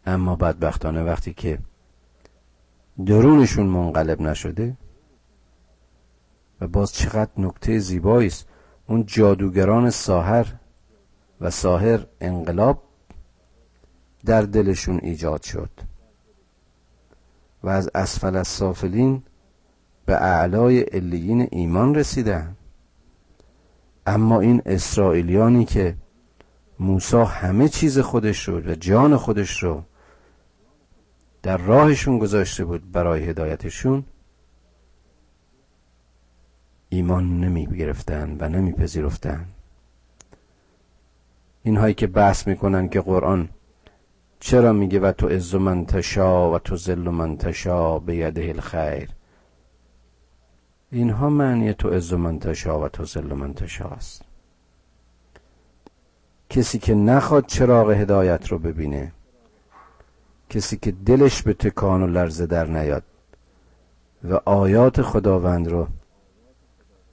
اما 0.07 0.37
بدبختانه 0.37 1.03
وقتی 1.03 1.35
که 1.35 1.59
درونشون 3.07 3.67
منقلب 3.67 4.21
نشده 4.21 4.77
و 6.61 6.67
باز 6.67 6.93
چقدر 6.93 7.31
نکته 7.39 7.79
زیبایی 7.79 8.27
است. 8.27 8.47
اون 8.87 9.07
جادوگران 9.07 9.91
ساهر 9.91 10.55
و 11.41 11.51
ساهر 11.51 12.07
انقلاب 12.21 12.83
در 14.25 14.43
دلشون 14.43 15.01
ایجاد 15.03 15.43
شد 15.43 15.71
و 17.63 17.69
از 17.69 17.91
اسفل 17.95 18.37
از 18.37 18.49
سافلین 18.49 19.23
به 20.07 20.15
اعلای 20.15 20.81
علیین 20.81 21.49
ایمان 21.51 21.95
رسیدن. 21.95 22.57
اما 24.07 24.41
این 24.41 24.63
اسرائیلیانی 24.67 25.65
که 25.65 25.97
موسی 26.81 27.17
همه 27.17 27.69
چیز 27.69 27.99
خودش 27.99 28.49
رو 28.49 28.61
و 28.61 28.75
جان 28.75 29.17
خودش 29.17 29.63
رو 29.63 29.83
در 31.43 31.57
راهشون 31.57 32.19
گذاشته 32.19 32.65
بود 32.65 32.93
برای 32.93 33.25
هدایتشون 33.25 34.05
ایمان 36.89 37.41
نمی 37.41 37.67
گرفتن 37.67 38.37
و 38.41 38.49
نمی 38.49 38.73
پذیرفتن 38.73 39.47
اینهایی 41.63 41.95
که 41.95 42.07
بحث 42.07 42.47
می‌کنن 42.47 42.89
که 42.89 43.01
قرآن 43.01 43.49
چرا 44.41 44.73
میگه 44.73 45.01
و 45.01 45.13
تو 45.13 45.29
عز 45.29 45.55
من 45.55 45.87
تشا 45.87 46.53
و 46.53 46.59
تو 46.59 46.77
ذل 46.77 47.09
من 47.09 47.37
تشا 47.37 47.99
به 47.99 48.17
یده 48.17 48.49
الخیر. 48.49 49.09
اینها 50.91 51.31
معنی 51.31 51.73
تو 51.73 51.89
عز 51.89 52.13
من 52.13 52.39
تشا 52.39 52.81
و 52.81 52.89
تو 52.89 53.05
ذل 53.05 53.33
من 53.33 53.55
تشا 53.55 53.89
است. 53.89 54.23
کسی 56.51 56.79
که 56.79 56.95
نخواد 56.95 57.47
چراغ 57.47 57.91
هدایت 57.91 58.49
رو 58.49 58.59
ببینه 58.59 59.13
کسی 60.51 60.77
که 60.77 60.93
دلش 60.93 61.43
به 61.43 61.55
تکان 61.55 62.03
و 62.03 62.07
لرزه 62.07 62.47
در 62.47 62.67
نیاد 62.67 63.03
و 64.25 64.41
آیات 64.45 65.03
خداوند 65.03 65.69
رو 65.69 65.87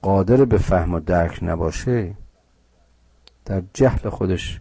قادر 0.04 0.44
به 0.44 0.58
فهم 0.58 0.94
و 0.94 1.00
درک 1.00 1.38
نباشه 1.42 2.14
در 3.44 3.62
جهل 3.74 4.08
خودش 4.08 4.60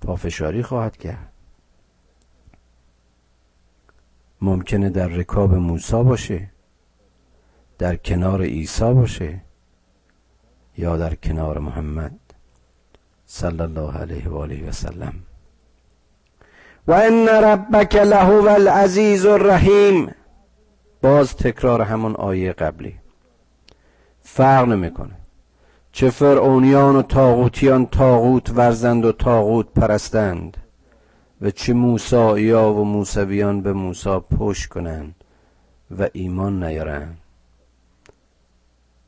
پافشاری 0.00 0.62
خواهد 0.62 0.96
کرد. 0.96 1.32
ممکنه 4.40 4.90
در 4.90 5.08
رکاب 5.08 5.54
موسی 5.54 6.02
باشه 6.02 6.50
در 7.78 7.96
کنار 7.96 8.42
عیسی 8.42 8.92
باشه 8.92 9.40
یا 10.76 10.96
در 10.96 11.14
کنار 11.14 11.58
محمد 11.58 12.20
صلی 13.26 13.60
الله 13.60 13.98
علیه 13.98 14.28
و 14.28 14.36
آله 14.36 14.68
و 14.68 14.72
سلم. 14.72 15.14
و 16.86 16.92
ان 16.92 17.28
ربک 17.28 17.96
لهو 17.96 18.48
العزیز 18.48 19.26
الرحیم. 19.26 20.14
باز 21.02 21.36
تکرار 21.36 21.82
همون 21.82 22.14
آیه 22.16 22.52
قبلی. 22.52 23.00
فرق 24.32 24.68
نمی‌کنه. 24.68 25.14
چه 25.92 26.10
فرعونیان 26.10 26.96
و 26.96 27.02
تاغوتیان 27.02 27.86
تاغوت 27.86 28.50
ورزند 28.50 29.04
و 29.04 29.12
تاغوت 29.12 29.66
پرستند 29.72 30.56
و 31.40 31.50
چه 31.50 31.72
موساییا 31.72 32.72
و 32.72 32.84
موسویان 32.84 33.60
به 33.60 33.72
موسا 33.72 34.20
پشت 34.20 34.68
کنند 34.68 35.14
و 35.98 36.08
ایمان 36.12 36.64
نیارند. 36.64 37.18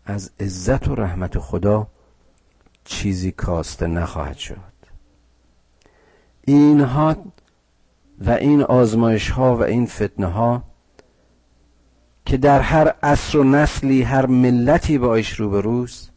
از 0.05 0.31
عزت 0.41 0.89
و 0.89 0.95
رحمت 0.95 1.39
خدا 1.39 1.87
چیزی 2.85 3.33
کاسته 3.33 3.87
نخواهد 3.87 4.37
شد. 4.37 4.57
اینها 6.45 7.17
و 8.21 8.31
این 8.31 8.63
آزمایش 8.63 9.31
ها 9.31 9.57
و 9.57 9.63
این 9.63 9.87
فتنه 9.87 10.27
ها 10.27 10.63
که 12.25 12.37
در 12.37 12.61
هر 12.61 12.89
عصر 13.03 13.39
و 13.39 13.45
نسلی 13.45 14.03
هر 14.03 14.27
ملتی 14.27 14.99
با 14.99 15.15
ایش 15.15 15.33
روبروست 15.33 16.13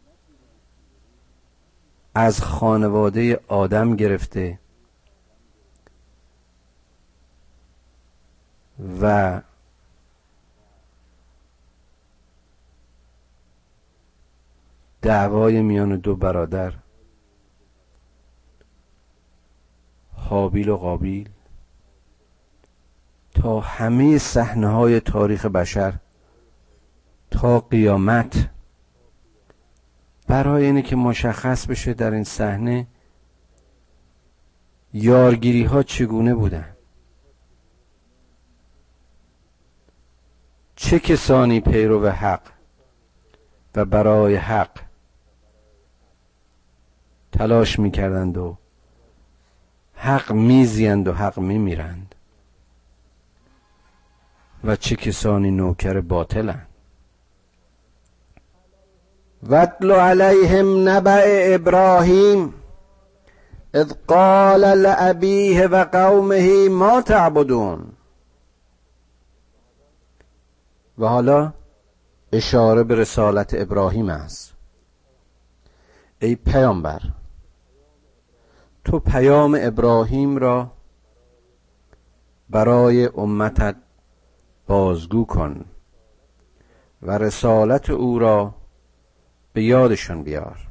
از 2.16 2.42
خانواده 2.42 3.40
آدم 3.48 3.96
گرفته 3.96 4.60
و 9.02 9.42
دعوای 15.02 15.62
میان 15.62 15.96
دو 15.96 16.16
برادر 16.16 16.74
حابیل 20.16 20.70
و 20.70 20.78
قابیل 20.78 21.30
تا 23.44 23.60
همه 23.60 24.18
صحنه 24.18 24.68
های 24.68 25.00
تاریخ 25.00 25.46
بشر 25.46 25.94
تا 27.32 27.60
قیامت. 27.60 28.50
برای 30.28 30.66
اینه 30.66 30.82
که 30.82 30.96
مشخص 30.96 31.66
بشه 31.66 31.94
در 31.94 32.12
این 32.12 32.24
صحنه 32.24 32.88
یارگیری 34.94 35.64
ها 35.64 35.84
چگونه 35.84 36.36
بودن. 36.36 36.76
چه 40.76 41.00
کسانی 41.00 41.60
پیرو 41.60 42.10
حق 42.10 42.42
و 43.76 43.86
برای 43.86 44.36
حق 44.36 44.80
تلاش 47.32 47.80
می‌کردند 47.80 48.38
و 48.38 48.58
حق 49.94 50.32
میزیند 50.32 51.08
و 51.08 51.14
حق 51.14 51.40
میمیرند؟ 51.40 52.16
و 54.64 54.76
چه 54.76 54.96
کسانی 54.96 55.52
نوکر 55.52 56.02
باطلند؟ 56.02 56.68
واتل 59.44 59.92
علیهم 59.92 60.90
نبع 60.90 61.24
ابراهیم 61.56 62.54
اذ 63.74 63.94
قال 64.08 64.60
لأبیه 64.60 65.68
و 65.68 65.84
قومه 65.84 66.70
ما 66.70 67.02
تعبدون؟ 67.02 67.92
و 70.98 71.08
حالا 71.08 71.54
اشاره 72.34 72.84
به 72.84 72.96
رسالت 72.96 73.54
ابراهیم 73.54 74.10
است. 74.10 74.54
ای 76.20 76.36
پیامبر 76.36 77.02
تو 78.86 79.00
پیام 79.00 79.58
ابراهیم 79.62 80.38
را 80.38 80.72
برای 82.50 83.06
امتت 83.06 83.76
بازگو 84.68 85.26
کن 85.26 85.66
و 87.02 87.18
رسالت 87.18 87.90
او 87.90 88.20
را 88.20 88.56
به 89.54 89.64
یادشون 89.64 90.24
بیار. 90.24 90.68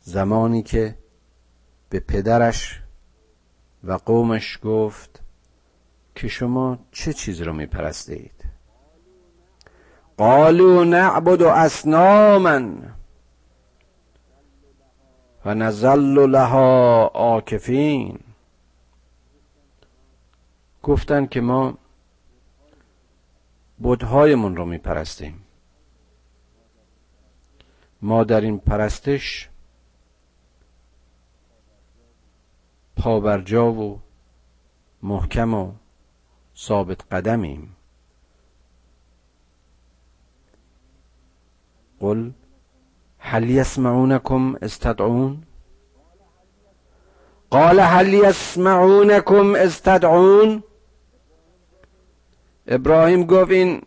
زمانی 0.00 0.62
که 0.62 0.98
به 1.88 2.00
پدرش 2.00 2.82
و 3.84 3.92
قومش 3.92 4.58
گفت 4.62 5.22
که 6.14 6.28
شما 6.28 6.78
چه 6.92 7.12
چیز 7.12 7.42
رو 7.42 7.52
می 7.52 7.66
پرستید 7.66 8.44
قالوا 10.16 10.84
نعبد 10.84 11.42
اسناما 11.42 12.60
و 15.44 15.54
نزل 15.54 16.30
لها 16.30 17.06
آکفین. 17.06 18.18
گفتن 20.82 21.26
که 21.26 21.40
ما 21.40 21.78
بودهایمون 23.82 24.56
رو 24.56 24.64
میپرستیم. 24.64 25.44
ما 28.02 28.24
در 28.24 28.40
این 28.40 28.58
پرستش 28.58 29.48
پابرجا 32.96 33.72
و 33.72 34.00
محکم 35.02 35.54
و 35.54 35.72
ثابت 36.56 37.12
قدمیم. 37.12 37.76
قل 42.00 42.30
هل 43.18 43.50
يسمعونكم 43.50 44.56
استدعون؟ 44.62 45.42
قال 47.50 47.80
هل 47.80 48.14
يسمعونكم 48.14 49.54
استدعون؟ 49.54 50.62
ابراهیم 52.66 53.26
گفت 53.26 53.50
این 53.50 53.82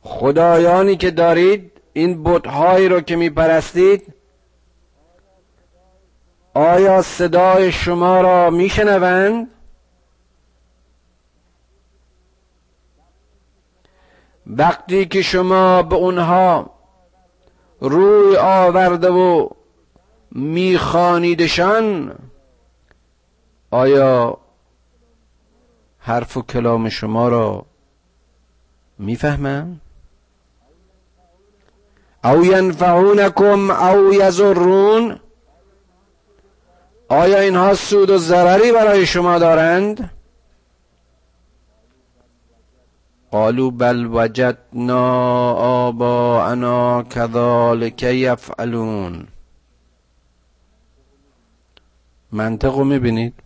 خدایانی 0.00 0.96
که 0.96 1.10
دارید 1.10 1.72
این 1.92 2.24
بتهایی 2.24 2.88
رو 2.88 3.00
که 3.00 3.16
میپرستید 3.16 4.14
آیا 6.54 7.02
صدای 7.02 7.72
شما 7.72 8.20
را 8.20 8.50
میشنوند؟ 8.50 9.50
وقتی 14.46 15.06
که 15.06 15.22
شما 15.22 15.82
به 15.82 15.94
اونها 15.96 16.70
روی 17.80 18.36
آورده 18.36 19.10
و 19.10 19.48
میخانیدشان 20.30 22.14
آیا 23.70 24.38
حرف 26.06 26.36
و 26.36 26.42
کلام 26.42 26.88
شما 26.88 27.28
را 27.28 27.66
می‌فهمند 28.98 29.80
او 32.24 32.44
ینفعونکم 32.44 33.70
او 33.70 34.14
یزرون 34.14 35.20
آیا 37.08 37.40
اینها 37.40 37.74
سود 37.74 38.10
و 38.10 38.18
ضرری 38.18 38.72
برای 38.72 39.06
شما 39.06 39.38
دارند؟ 39.38 40.10
قالوا 43.30 43.70
بل 43.70 44.08
وجدنا 44.12 45.52
آباءنا 45.52 47.02
كذلك 47.02 48.02
یفعلون 48.02 49.26
منطق 52.32 52.74
رو 52.74 52.84
می‌بینید؟ 52.84 53.43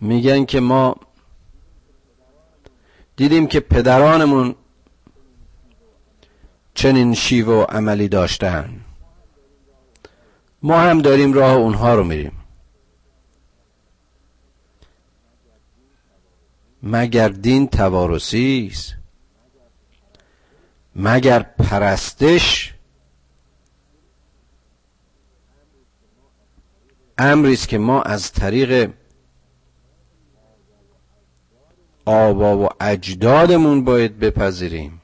میگن 0.00 0.44
که 0.44 0.60
ما 0.60 0.96
دیدیم 3.16 3.46
که 3.46 3.60
پدرانمون 3.60 4.54
چنین 6.74 7.14
شیو 7.14 7.50
و 7.50 7.62
عملی 7.62 8.08
داشتن. 8.08 8.80
ما 10.62 10.80
هم 10.80 11.02
داریم 11.02 11.32
راه 11.32 11.52
اونها 11.52 11.94
رو 11.94 12.04
میریم. 12.04 12.32
مگر 16.82 17.28
دین 17.28 17.68
توارثی 17.68 18.68
است؟ 18.72 18.94
مگر 20.96 21.42
پرستش؟ 21.42 22.74
امری 27.18 27.52
است 27.52 27.68
که 27.68 27.78
ما 27.78 28.02
از 28.02 28.32
طریق 28.32 28.90
آبا 32.04 32.58
و 32.58 32.68
اجدادمون 32.80 33.84
باید 33.84 34.18
بپذیریم. 34.18 35.00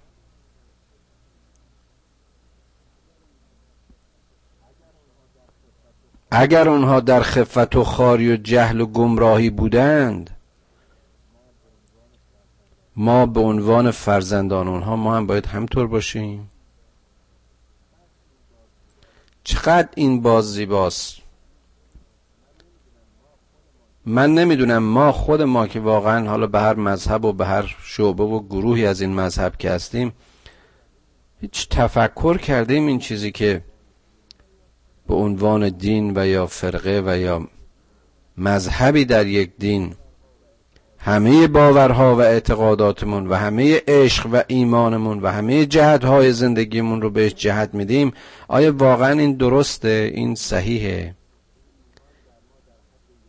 اگر 6.30 6.68
آنها 6.68 7.00
در 7.00 7.22
خفت 7.22 7.76
و 7.76 7.84
خاری 7.84 8.32
و 8.32 8.36
جهل 8.36 8.80
و 8.80 8.86
گمراهی 8.86 9.50
بودند 9.50 10.30
ما 12.96 13.26
به 13.26 13.40
عنوان 13.40 13.90
فرزندان 13.90 14.68
اونها 14.68 14.96
ما 14.96 15.16
هم 15.16 15.26
باید 15.26 15.46
همطور 15.46 15.86
باشیم. 15.86 16.50
چقدر 19.44 19.88
این 19.94 20.22
باز 20.22 20.52
زیباست. 20.52 21.25
من 24.06 24.34
نمی‌دونم 24.34 24.78
ما 24.78 25.12
خود 25.12 25.42
ما 25.42 25.66
که 25.66 25.80
واقعا 25.80 26.30
حالا 26.30 26.46
به 26.46 26.60
هر 26.60 26.74
مذهب 26.74 27.24
و 27.24 27.32
به 27.32 27.46
هر 27.46 27.76
شعبه 27.82 28.24
و 28.24 28.42
گروهی 28.46 28.86
از 28.86 29.00
این 29.00 29.14
مذهب 29.14 29.56
که 29.56 29.70
هستیم 29.70 30.12
هیچ 31.40 31.68
تفکر 31.68 32.38
کردیم 32.38 32.86
این 32.86 32.98
چیزی 32.98 33.32
که 33.32 33.62
به 35.08 35.14
عنوان 35.14 35.68
دین 35.68 36.12
و 36.16 36.26
یا 36.26 36.46
فرقه 36.46 37.02
و 37.06 37.18
یا 37.18 37.48
مذهبی 38.38 39.04
در 39.04 39.26
یک 39.26 39.52
دین 39.58 39.94
همه 40.98 41.46
باورها 41.46 42.16
و 42.16 42.20
اعتقاداتمون 42.20 43.26
و 43.26 43.34
همه 43.34 43.82
عشق 43.88 44.28
و 44.32 44.42
ایمانمون 44.46 45.20
و 45.20 45.26
همه 45.26 45.66
جهتهای 45.66 46.32
زندگیمون 46.32 47.02
رو 47.02 47.10
بهش 47.10 47.34
جهت 47.34 47.74
میدیم 47.74 48.12
آیا 48.48 48.74
واقعا 48.76 49.20
این 49.20 49.36
درسته؟ 49.36 50.10
این 50.14 50.34
صحیحه. 50.34 51.14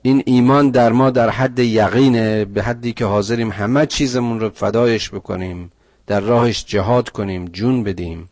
این 0.07 0.23
ایمان 0.25 0.69
در 0.69 0.91
ما 0.91 1.09
در 1.09 1.29
حد 1.29 1.59
یقینه 1.59 2.45
به 2.45 2.63
حدی 2.63 2.93
که 2.93 3.05
حاضریم 3.05 3.51
همه 3.51 3.85
چیزمون 3.85 4.39
رو 4.39 4.49
فدایش 4.49 5.09
بکنیم 5.09 5.71
در 6.07 6.19
راهش 6.19 6.65
جهاد 6.65 7.09
کنیم 7.09 7.45
جون 7.45 7.83
بدیم. 7.83 8.29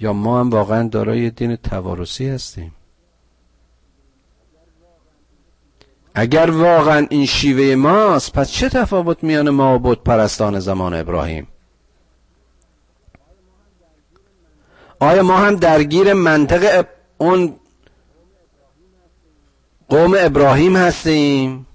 یا 0.00 0.12
ما 0.12 0.40
هم 0.40 0.50
واقعا 0.50 0.88
دارای 0.88 1.30
دین 1.30 1.56
توارثی 1.56 2.28
هستیم؟ 2.28 2.74
اگر 6.14 6.50
واقعا 6.50 7.06
این 7.10 7.26
شیوه 7.26 7.74
ماست 7.74 8.32
پس 8.32 8.50
چه 8.50 8.68
تفاوت 8.68 9.24
میان 9.24 9.50
ما 9.50 9.74
و 9.74 9.78
بود 9.78 10.04
پرستان 10.04 10.60
زمان 10.60 10.94
ابراهیم؟ 10.94 11.46
آیا 15.00 15.22
ما 15.22 15.36
هم 15.36 15.56
درگیر 15.56 16.12
منطق 16.12 16.86
اون 17.18 17.59
قوم 19.90 20.14
ابراهیم 20.18 20.76
هستیم. 20.76 21.66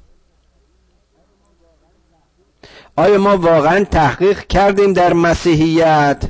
آیا 2.96 3.18
ما 3.18 3.38
واقعا 3.38 3.84
تحقیق 3.84 4.40
کردیم 4.40 4.94
در 4.94 5.14
مسیحیت؟ 5.14 6.24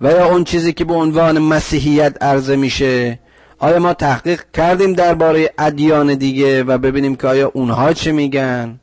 و 0.00 0.10
یا 0.10 0.26
اون 0.26 0.44
چیزی 0.44 0.72
که 0.72 0.84
به 0.84 0.94
عنوان 0.94 1.38
مسیحیت 1.38 2.22
عرضه 2.22 2.56
میشه؟ 2.56 3.18
آیا 3.58 3.78
ما 3.78 3.94
تحقیق 3.94 4.42
کردیم 4.52 4.92
درباره 4.92 5.50
ادیان 5.58 6.14
دیگه 6.14 6.62
و 6.62 6.78
ببینیم 6.78 7.16
که 7.16 7.26
آیا 7.28 7.50
اونها 7.54 7.92
چه 7.92 8.12
میگن؟ 8.12 8.80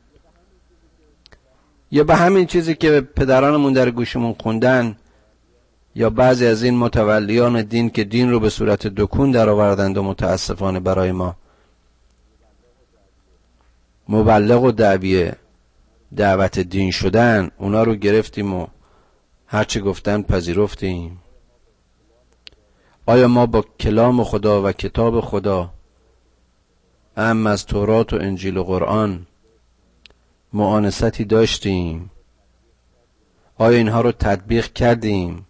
یا 1.90 2.04
به 2.04 2.14
همین 2.14 2.46
چیزی 2.46 2.74
که 2.74 3.00
پدرانمون 3.00 3.72
در 3.72 3.90
گوشمون 3.90 4.34
خوندن 4.42 4.96
یا 5.94 6.10
بعضی 6.10 6.46
از 6.46 6.62
این 6.62 6.78
متولیان 6.78 7.62
دین 7.62 7.90
که 7.90 8.04
دین 8.04 8.30
رو 8.30 8.40
به 8.40 8.50
صورت 8.50 8.86
دکون 8.86 9.30
در 9.30 9.48
آوردند 9.48 9.98
و 9.98 10.02
متاسفانه 10.02 10.80
برای 10.80 11.12
ما. 11.12 11.36
مبلغ 14.08 14.62
و 14.62 14.70
دعویه 14.70 15.36
دعوت 16.16 16.58
دین 16.58 16.90
شدن 16.90 17.50
اونا 17.58 17.82
رو 17.82 17.94
گرفتیم 17.94 18.54
و 18.54 18.66
هرچه 19.46 19.80
گفتن 19.80 20.22
پذیرفتیم. 20.22 21.18
آیا 23.06 23.28
ما 23.28 23.46
با 23.46 23.64
کلام 23.80 24.24
خدا 24.24 24.62
و 24.62 24.72
کتاب 24.72 25.20
خدا 25.20 25.70
ام 27.16 27.46
از 27.46 27.66
تورات 27.66 28.12
و 28.12 28.16
انجیل 28.16 28.56
و 28.56 28.64
قرآن 28.64 29.26
معانستی 30.52 31.24
داشتیم؟ 31.24 32.10
آیا 33.58 33.78
اینها 33.78 34.00
رو 34.00 34.12
تطبیق 34.12 34.72
کردیم؟ 34.72 35.46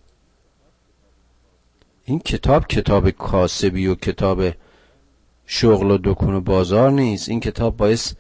این 2.11 2.19
کتاب 2.19 2.67
کتاب 2.67 3.11
کاسبی 3.11 3.87
و 3.87 3.95
کتاب 3.95 4.43
شغل 5.47 5.91
و 5.91 5.99
دکون 6.05 6.35
و 6.35 6.41
بازار 6.41 6.91
نیست. 6.91 7.29
این 7.29 7.41
کتاب 7.41 7.77
باعث 7.77 8.13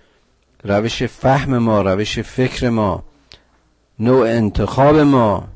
روش 0.65 1.03
فهم 1.03 1.59
ما 1.59 1.83
روش 1.83 2.19
فکر 2.19 2.69
ما 2.69 3.05
نوع 3.99 4.29
انتخاب 4.29 4.97
ما 4.97 5.49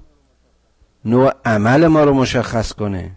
نوع 1.05 1.33
عمل 1.45 1.87
ما 1.87 2.05
رو 2.05 2.15
مشخص 2.15 2.73
کنه. 2.73 3.11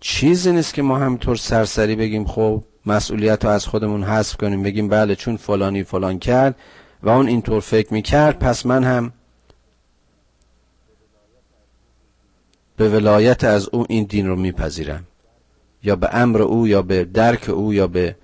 چیزی 0.00 0.52
نیست 0.52 0.74
که 0.74 0.82
ما 0.82 0.98
همطور 0.98 1.36
سرسری 1.36 1.96
بگیم 1.96 2.24
خب 2.24 2.64
مسئولیت 2.86 3.44
رو 3.44 3.50
از 3.50 3.66
خودمون 3.66 4.04
حذف 4.04 4.36
کنیم 4.36 4.62
بگیم 4.62 4.88
بله 4.88 5.14
چون 5.14 5.36
فلانی 5.36 5.82
فلان 5.82 6.18
کرد 6.18 6.56
و 7.02 7.08
اون 7.08 7.28
اینطور 7.28 7.60
فکر 7.60 7.94
می‌کرد 7.94 8.38
پس 8.38 8.66
من 8.66 8.84
هم 8.84 9.12
به 12.76 12.88
ولایت 12.88 13.44
از 13.44 13.68
او 13.68 13.86
این 13.88 14.04
دین 14.04 14.26
رو 14.26 14.36
میپذیرم. 14.36 15.04
یا 15.82 15.96
به 15.96 16.08
امر 16.12 16.42
او 16.42 16.68
یا 16.68 16.82
به 16.82 17.04
درک 17.04 17.48
او 17.48 17.74
یا 17.74 17.86
به 17.86 18.16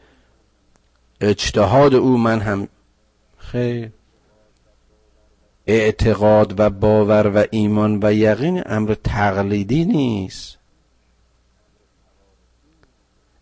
اجتهاد 1.21 1.95
او 1.95 2.19
من 2.19 2.41
هم 2.41 2.69
خیر. 3.39 3.91
اعتقاد 5.67 6.61
و 6.61 6.71
باور 6.71 7.27
و 7.27 7.45
ایمان 7.51 7.99
و 8.03 8.13
یقین 8.13 8.63
امر 8.67 8.95
تقلیدی 9.05 9.85
نیست. 9.85 10.59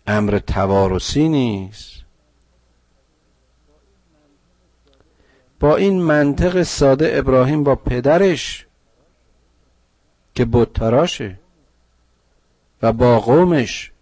امر 0.07 0.39
توارثی 0.39 1.29
نیست. 1.29 1.93
با 5.61 5.77
این 5.77 6.03
منطق 6.03 6.63
ساده 6.63 7.11
ابراهیم 7.15 7.65
با 7.65 7.75
پدرش 7.75 8.68
که 10.39 10.45
بتراشه 10.45 11.39
و 12.83 12.93
با 12.93 13.21
قومش 13.21 13.93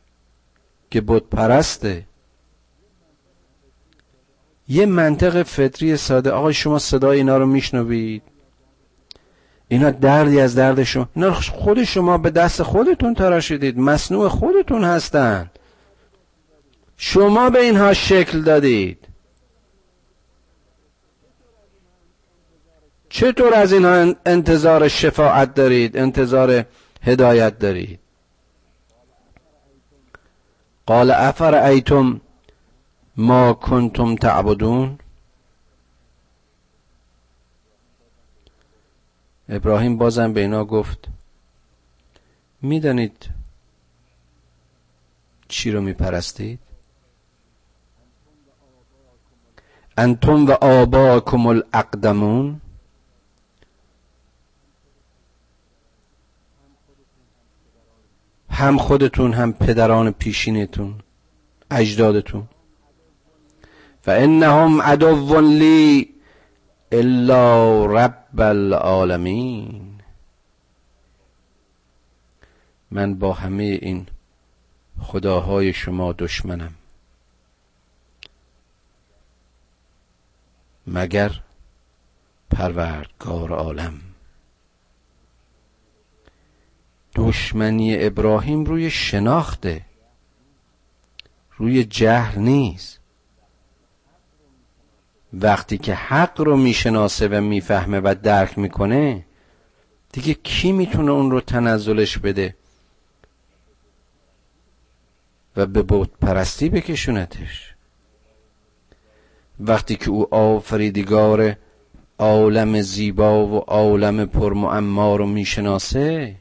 که 0.90 1.01
بت 1.01 1.22
پرسته. 1.22 2.05
یه 4.68 4.87
منطق 4.87 5.42
فطری 5.42 5.96
ساده. 5.96 6.31
آقای 6.31 6.55
شما 6.55 6.79
صدای 6.79 7.18
اینا 7.18 7.38
رو 7.38 7.46
میشنوید؟ 7.46 8.22
اینا 9.68 9.90
دردی 9.90 10.40
از 10.40 10.55
درد 10.55 10.83
شما. 10.83 11.09
اینا 11.14 11.33
خود 11.33 11.85
شما 11.85 12.18
به 12.18 12.31
دست 12.31 12.62
خودتون 12.62 13.14
تراشیدید. 13.14 13.79
مصنوع 13.79 14.29
خودتون 14.29 14.85
هستند 14.85 15.51
شما 16.96 17.51
به 17.51 17.61
اینها 17.61 17.92
شکل 17.92 18.42
دادید. 18.42 19.06
چطور 23.09 23.55
از 23.55 23.73
اینها 23.73 24.14
انتظار 24.27 24.88
شفاعت 24.88 25.55
دارید 25.55 25.97
انتظار 25.97 26.64
هدایت 27.03 27.59
دارید؟ 27.59 28.01
قال 30.87 31.11
افر 31.11 31.55
ایتم 31.55 32.21
ما 33.16 33.53
کنتم 33.53 34.16
تعبدون؟ 34.16 34.99
ابراهیم 39.49 39.99
بازم 39.99 40.33
به 40.33 40.40
اینا 40.40 40.64
گفت 40.64 41.09
می‌دانید 42.62 43.31
چی 45.49 45.71
رو 45.71 45.81
میپرستید؟ 45.81 46.59
انتم 49.99 50.47
و 50.47 50.51
آباکم 50.51 51.47
الاقدمون 51.47 52.61
هم 58.51 58.79
خودتون 58.79 59.33
هم 59.33 59.53
پدران 59.53 60.11
پیشینتون 60.11 60.95
اجدادتون. 61.71 62.49
و 64.07 64.11
انهم 64.11 64.83
عدو 64.83 65.41
لی 65.41 66.15
الا 66.93 67.87
رب 67.87 68.41
العالمین. 68.41 70.01
من 72.91 73.15
با 73.15 73.33
همه 73.33 73.63
این 73.63 74.07
خداهای 75.01 75.73
شما 75.73 76.13
دشمنم. 76.13 76.75
مگر 80.87 81.41
پروردگار 82.51 83.53
عالم. 83.53 84.06
دشمنی 87.17 88.05
ابراهیم 88.05 88.65
روی 88.65 88.91
شناخته. 88.91 89.83
روی 91.57 91.85
جهل 91.85 92.41
نیست. 92.41 93.01
وقتی 95.33 95.79
که 95.79 95.95
حق 95.95 96.41
رو 96.41 96.57
می‌شناسه 96.57 97.29
و 97.29 97.41
می‌فهمه 97.41 98.01
و 98.01 98.15
درک 98.23 98.59
می‌کنه 98.59 99.25
دیگه 100.13 100.35
کی 100.35 100.73
می‌تونه 100.73 101.13
اون 101.13 101.31
رو 101.31 101.41
تنزلش 101.41 102.19
بده 102.19 102.57
و 105.57 105.67
به 105.67 105.83
بود 105.83 106.13
پرستی 106.21 106.69
بکشونتش؟ 106.69 107.75
وقتی 109.61 109.97
که 109.97 110.11
او 110.11 110.35
آفریدگار 110.35 111.57
عالم 112.19 112.81
زیبا 112.81 113.47
و 113.47 113.59
عالم 113.59 114.27
پرمعما 114.27 115.17
رو 115.17 115.27
می‌شناسه 115.27 116.37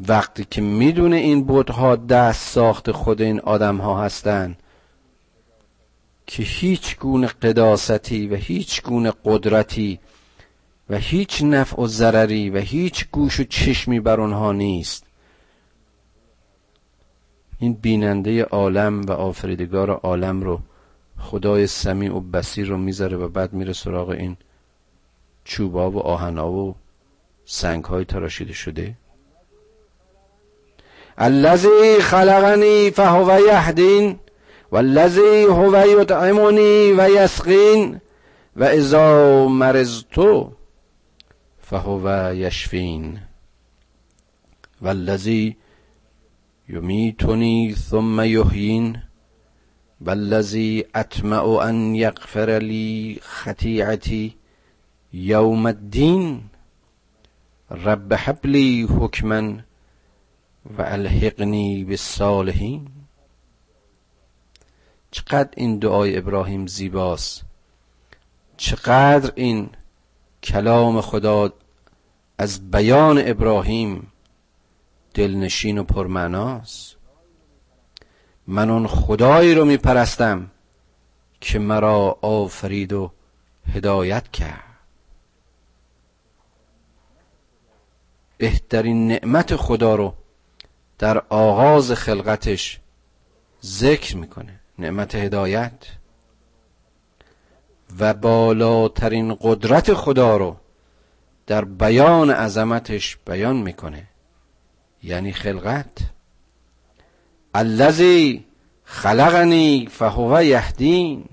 وقتی 0.00 0.46
که 0.50 0.60
می‌دونه 0.60 1.16
این 1.16 1.44
بودها 1.44 1.96
دست 1.96 2.48
ساخت 2.48 2.90
خود 2.90 3.22
این 3.22 3.40
آدم 3.40 3.76
ها 3.76 4.02
هستن 4.04 4.56
که 6.26 6.42
هیچ 6.42 6.98
گونه 6.98 7.26
قداستی 7.26 8.26
و 8.26 8.34
هیچ 8.34 8.82
گونه 8.82 9.12
قدرتی 9.24 10.00
و 10.90 10.96
هیچ 10.96 11.42
نفع 11.42 11.82
و 11.82 11.86
ضرری 11.86 12.50
و 12.50 12.58
هیچ 12.58 13.06
گوش 13.12 13.40
و 13.40 13.44
چشمی 13.44 14.00
بر 14.00 14.20
آنها 14.20 14.52
نیست. 14.52 15.04
این 17.58 17.72
بیننده 17.72 18.44
عالم 18.44 19.02
و 19.02 19.12
آفریدگار 19.12 19.90
عالم 19.90 20.42
رو 20.42 20.60
خدای 21.18 21.66
سمیع 21.66 22.14
و 22.14 22.20
بسیر 22.20 22.68
رو 22.68 22.78
می‌ذاره 22.78 23.16
و 23.16 23.28
بعد 23.28 23.52
میره 23.52 23.72
سراغ 23.72 24.08
این 24.08 24.36
چوبا 25.44 25.90
و 25.90 25.98
آهنا 25.98 26.52
و 26.52 26.74
سنگ 27.44 27.84
های 27.84 28.04
تراشیده 28.04 28.52
شده. 28.52 28.94
الذي 31.20 32.00
خلقني 32.00 32.90
فهو 32.90 33.30
يهدين 33.32 34.18
والذي 34.70 35.44
هو 35.44 35.76
يطعمني 35.76 36.92
ويسقين 36.92 37.98
وإذا 38.56 39.46
مرضت 39.46 40.48
فهو 41.58 42.30
يشفين. 42.34 43.20
والذي 44.82 45.56
يميتني 46.68 47.74
ثم 47.74 48.20
يحيين 48.20 49.00
والذي 50.06 50.84
أطمع 50.96 51.68
أن 51.68 51.96
يغفر 51.96 52.58
لي 52.58 53.18
خطيئتي 53.22 54.36
يوم 55.12 55.66
الدين. 55.68 56.48
رب 57.70 58.14
حبلي 58.14 58.86
حكما 59.00 59.67
و 60.78 60.82
الحقنی 60.82 61.84
به 61.84 61.96
صالحین 61.96 62.88
چقدر 65.10 65.50
این 65.56 65.78
دعای 65.78 66.16
ابراهیم 66.16 66.66
زیباست. 66.66 67.42
چقدر 68.56 69.32
این 69.34 69.70
کلام 70.42 71.00
خدا 71.00 71.52
از 72.38 72.70
بیان 72.70 73.22
ابراهیم 73.26 74.12
دلنشین 75.14 75.78
و 75.78 75.84
پرمعناست. 75.84 76.96
من 78.46 78.70
اون 78.70 78.86
خدایی 78.86 79.54
رو 79.54 79.64
میپرستم 79.64 80.50
که 81.40 81.58
مرا 81.58 82.18
آفرید 82.22 82.92
و 82.92 83.10
هدایت 83.74 84.28
کرد. 84.28 84.64
بهترین 88.38 89.08
نعمت 89.08 89.56
خدا 89.56 89.94
رو 89.94 90.14
در 90.98 91.22
آغاز 91.28 91.92
خلقتش 91.92 92.80
ذکر 93.64 94.16
می‌کنه. 94.16 94.60
نعمت 94.78 95.14
هدایت. 95.14 95.72
و 97.98 98.14
بالاترین 98.14 99.36
قدرت 99.40 99.94
خدا 99.94 100.36
رو 100.36 100.56
در 101.46 101.64
بیان 101.64 102.30
عظمتش 102.30 103.18
بیان 103.26 103.56
می‌کنه. 103.56 104.06
یعنی 105.02 105.32
خلقت. 105.32 105.98
الذی 107.54 108.44
خلقنی 108.84 109.88
فهو 109.90 110.42
یهدین. 110.42 111.24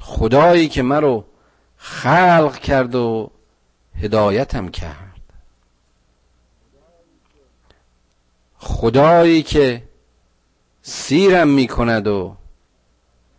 خدایی 0.00 0.68
که 0.68 0.82
مرا 0.82 1.24
خلق 1.76 2.58
کرد 2.58 2.94
و 2.94 3.30
هدایتم 4.02 4.68
کرد. 4.68 5.03
خدایی 8.64 9.42
که 9.42 9.82
سیرم 10.82 11.48
می 11.48 11.66
کند 11.66 12.06
و 12.06 12.36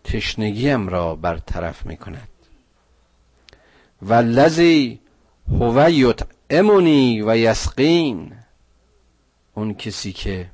تشنگیم 0.03 0.88
را 0.88 1.15
برطرف 1.15 1.85
می 1.85 1.97
کند 1.97 2.27
و 4.01 4.13
لذی 4.13 4.99
هو 5.51 5.89
یطعمنی 5.89 7.21
و 7.21 7.38
یسقین. 7.38 8.35
اون 9.53 9.73
کسی 9.73 10.13
که 10.13 10.49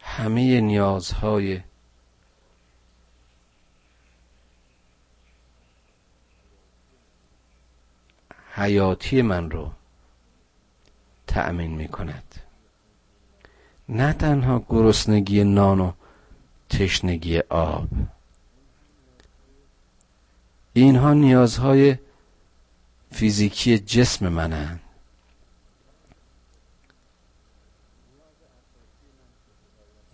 همه 0.00 0.60
نیازهای 0.60 1.60
حیاتی 8.52 9.22
من 9.22 9.50
رو 9.50 9.70
تأمین 11.26 11.70
می 11.70 11.88
کند 11.88 12.25
نه 13.88 14.12
تنها 14.12 14.64
گرسنگی 14.68 15.44
نان 15.44 15.80
و 15.80 15.92
تشنگی 16.70 17.38
آب. 17.38 17.88
اینها 20.72 21.12
نیازهای 21.12 21.96
فیزیکی 23.10 23.78
جسم 23.78 24.28
منند. 24.28 24.80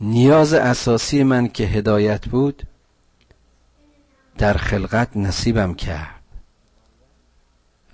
نیاز 0.00 0.52
اساسی 0.52 1.22
من 1.22 1.48
که 1.48 1.64
هدایت 1.64 2.28
بود 2.28 2.62
در 4.38 4.54
خلقت 4.54 5.16
نصیبم 5.16 5.74
کرد. 5.74 6.22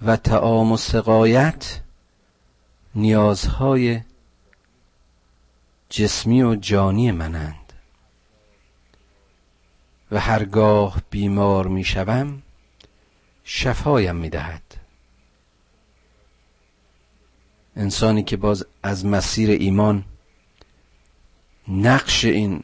و 0.02 0.16
تعام 0.16 0.72
و 0.72 0.76
سقایت 0.76 1.80
نیازهای 2.94 4.00
جسمی 5.90 6.42
و 6.42 6.54
جانی 6.54 7.10
منند. 7.10 7.72
و 10.10 10.20
هرگاه 10.20 11.02
بیمار 11.10 11.66
می‌شوم 11.66 12.42
شفایم 13.44 14.16
می‌دهد 14.16 14.62
انسانی 17.76 18.22
که 18.22 18.36
باز 18.36 18.66
از 18.82 19.06
مسیر 19.06 19.50
ایمان 19.50 20.04
نقش 21.68 22.24
این 22.24 22.62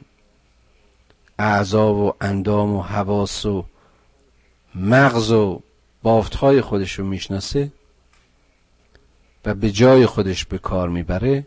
اعضا 1.39 1.95
و 1.95 2.15
اندام 2.21 2.73
و 2.73 2.83
حواس 2.83 3.47
و 3.47 3.65
مغز 4.75 5.31
و 5.33 5.63
بافتهای 6.03 6.61
خودش 6.61 6.93
رو 6.93 7.07
می‌شناسه 7.07 7.73
و 9.45 9.55
به 9.55 9.71
جای 9.71 10.07
خودش 10.07 10.45
به 10.45 10.59
کار 10.59 10.89
می‌بره 10.89 11.47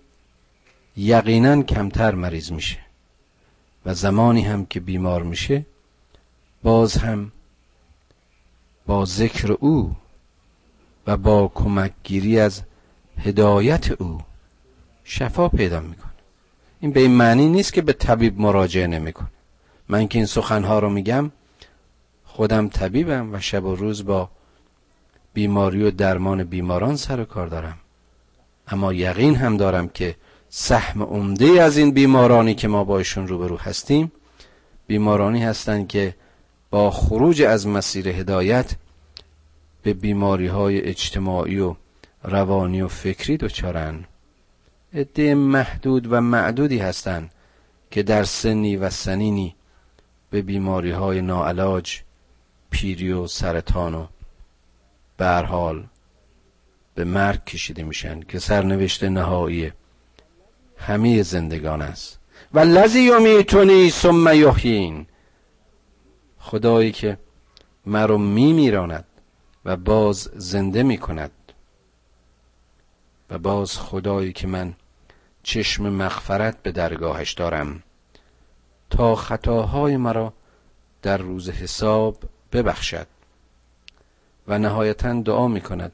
یقینا 0.97 1.61
کمتر 1.61 2.15
مریض 2.15 2.51
میشه 2.51 2.77
و 3.85 3.93
زمانی 3.93 4.41
هم 4.41 4.65
که 4.65 4.79
بیمار 4.79 5.23
میشه 5.23 5.65
باز 6.63 6.97
هم 6.97 7.31
با 8.85 9.05
ذکر 9.05 9.51
او 9.51 9.95
و 11.07 11.17
با 11.17 11.51
کمک 11.55 11.91
گیری 12.03 12.39
از 12.39 12.61
هدایت 13.17 13.91
او 13.91 14.21
شفا 15.03 15.49
پیدا 15.49 15.79
می‌کنه. 15.79 16.11
این 16.79 16.91
به 16.91 16.99
این 16.99 17.11
معنی 17.11 17.49
نیست 17.49 17.73
که 17.73 17.81
به 17.81 17.93
طبیب 17.93 18.39
مراجعه 18.39 18.87
نمی‌کنه. 18.87 19.27
من 19.89 20.07
که 20.07 20.19
این 20.19 20.25
سخنها 20.25 20.79
رو 20.79 20.89
میگم 20.89 21.31
خودم 22.25 22.67
طبیبم 22.67 23.33
و 23.33 23.39
شب 23.39 23.63
و 23.65 23.75
روز 23.75 24.05
با 24.05 24.29
بیماری 25.33 25.83
و 25.83 25.91
درمان 25.91 26.43
بیماران 26.43 26.95
سر 26.95 27.19
و 27.19 27.25
کار 27.25 27.47
دارم. 27.47 27.77
اما 28.67 28.93
یقین 28.93 29.35
هم 29.35 29.57
دارم 29.57 29.89
که 29.89 30.15
سهم 30.49 31.03
عمده 31.03 31.61
از 31.61 31.77
این 31.77 31.91
بیمارانی 31.91 32.55
که 32.55 32.67
ما 32.67 32.83
باشون 32.83 33.27
روبرو 33.27 33.57
هستیم. 33.57 34.11
بیمارانی 34.87 35.43
هستند 35.43 35.87
که 35.87 36.15
با 36.69 36.91
خروج 36.91 37.41
از 37.41 37.67
مسیر 37.67 38.07
هدایت 38.07 38.75
به 39.83 39.93
بیماری 39.93 40.47
های 40.47 40.81
اجتماعی 40.81 41.59
و 41.59 41.75
روانی 42.23 42.81
و 42.81 42.87
فکری 42.87 43.37
دچارن. 43.37 44.05
عده 44.93 45.35
محدود 45.35 46.11
و 46.11 46.21
معدودی 46.21 46.77
هستند 46.77 47.31
که 47.91 48.03
در 48.03 48.23
سنی 48.23 48.77
و 48.77 48.89
سنینی 48.89 49.55
به 50.29 50.41
بیماری 50.41 50.91
های 50.91 51.21
ناعلاج 51.21 51.99
پیری 52.69 53.11
و 53.11 53.27
سرطان 53.27 53.95
و 53.95 54.07
برحال 55.17 55.87
به 56.95 57.03
مرگ 57.03 57.45
کشیده 57.45 57.83
میشن 57.83 58.19
که 58.19 58.39
سرنوشت 58.39 59.03
نهایی 59.03 59.71
همه 60.77 61.23
زندگان 61.23 61.81
است. 61.81 62.19
و 62.53 62.59
لذی 62.59 63.01
یمیتونی 63.01 63.89
ثم 63.89 64.33
یحیین. 64.33 65.05
خدایی 66.39 66.91
که 66.91 67.17
مرا 67.85 68.17
میمیراند 68.17 69.05
و 69.65 69.75
باز 69.75 70.29
زنده 70.35 70.83
می‌کند. 70.83 71.31
و 73.29 73.37
باز 73.37 73.77
خدایی 73.77 74.33
که 74.33 74.47
من 74.47 74.73
چشم 75.43 75.89
مغفرت 75.89 76.63
به 76.63 76.71
درگاهش 76.71 77.33
دارم. 77.33 77.83
تا 78.89 79.15
خطاهای 79.15 79.97
مرا 79.97 80.33
در 81.01 81.17
روز 81.17 81.49
حساب 81.49 82.17
ببخشد. 82.51 83.07
و 84.47 84.59
نهایتا 84.59 85.21
دعا 85.21 85.47
می 85.47 85.61
کند 85.61 85.91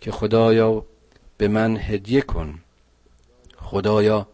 که 0.00 0.12
خدایا 0.12 0.84
به 1.36 1.48
من 1.48 1.76
هدیه 1.76 2.20
کن. 2.20 2.58
خدایا 3.72 4.26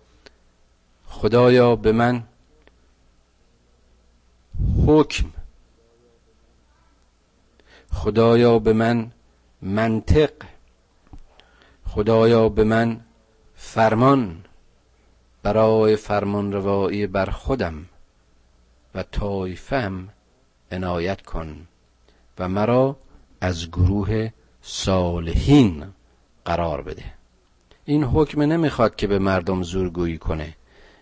خدایا 1.07 1.77
به 1.77 1.93
من 1.93 2.23
حکم 4.87 5.27
خدایا 7.93 8.59
به 8.59 8.73
من 8.73 9.11
منطق 9.63 10.33
خدایا 11.87 12.49
به 12.49 12.65
من 12.65 13.01
فرمان 13.55 14.45
برای 15.43 15.97
فرمان 15.97 16.53
روایی 16.53 17.07
بر 17.07 17.31
خودم 17.31 17.87
و 18.95 19.03
طایفم 19.03 20.09
عنایت 20.73 21.23
کن 21.23 21.67
و 22.39 22.49
مرا 22.49 22.97
از 23.41 23.71
گروه 23.71 24.31
صالحین 24.63 25.87
قرار 26.45 26.83
بده. 26.83 27.18
این 27.89 28.05
حکم 28.05 28.43
نمی‌خواد 28.43 28.97
که 28.97 29.07
به 29.07 29.19
مردم 29.19 29.63
زورگویی 29.63 30.19
کنه. 30.19 30.55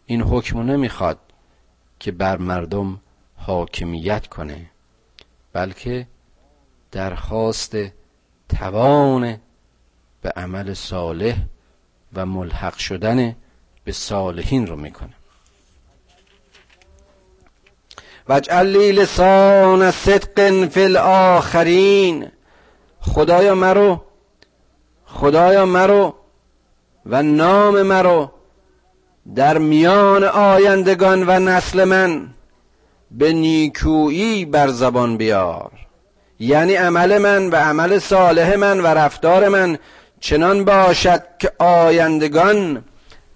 این 0.07 0.22
حکم 0.22 0.59
نمی‌خواد 0.59 1.18
که 2.01 2.12
بر 2.12 2.37
مردم 2.37 3.01
حاکمیت 3.37 4.27
کنه. 4.27 4.70
بلکه 5.53 6.07
درخواست 6.92 7.77
توان 8.49 9.38
به 10.22 10.31
عمل 10.37 10.75
صالح 10.75 11.37
و 12.14 12.27
ملحق 12.27 12.77
شدن 12.77 13.37
به 13.85 13.92
صالحین 13.92 14.66
رو 14.66 14.77
می‌کنه. 14.77 15.14
وجعل 18.29 18.66
لی 18.66 18.92
لسان 18.92 19.90
صدق 19.90 20.68
فی 20.68 20.83
الاخرین 20.83 22.29
خدایا 23.01 23.55
مرو 23.55 24.03
خدایا 25.07 25.66
مرو. 25.66 26.26
و 27.11 27.23
نام 27.23 27.83
مرو 27.83 28.31
در 29.35 29.59
میان 29.59 30.25
آیندگان 30.25 31.25
و 31.27 31.38
نسل 31.38 31.85
من 31.85 32.29
به 33.11 33.33
نیکویی 33.33 34.45
بر 34.45 34.69
زبان 34.69 35.16
بیار. 35.16 35.71
یعنی 36.40 36.75
عمل 36.75 37.19
من 37.19 37.51
و 37.51 37.57
عمل 37.57 37.99
صالح 37.99 38.57
من 38.57 38.81
و 38.81 38.87
رفتار 38.87 39.49
من 39.49 39.79
چنان 40.21 40.64
باشد 40.64 41.23
که 41.38 41.53
آیندگان 41.59 42.85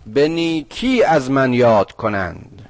به 0.06 0.28
نیکی 0.28 1.02
از 1.02 1.30
من 1.30 1.52
یاد 1.52 1.92
کنند. 1.92 2.62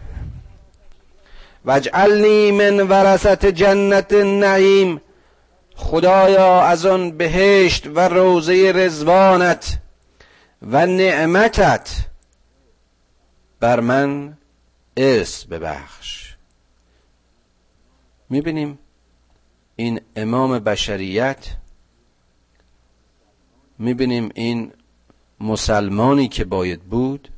وجعلنی 1.64 2.52
من 2.52 2.80
ورثت 2.80 3.46
جنت 3.46 4.12
النعیم. 4.12 5.00
خدایا 5.76 6.62
از 6.62 6.86
آن 6.86 7.10
بهشت 7.10 7.86
و 7.94 8.08
روزه 8.08 8.72
رزوانت 8.74 9.78
و 10.62 10.86
نعمتت 10.86 12.08
بر 13.60 13.80
من 13.80 14.38
اس 14.96 15.44
ببخش. 15.44 16.36
می‌بینیم 18.30 18.78
این 19.76 20.00
امام 20.16 20.58
بشریت 20.58 21.56
می‌بینیم 23.78 24.30
این 24.34 24.72
مسلمانی 25.40 26.28
که 26.28 26.44
باید 26.44 26.82
بود 26.82 27.28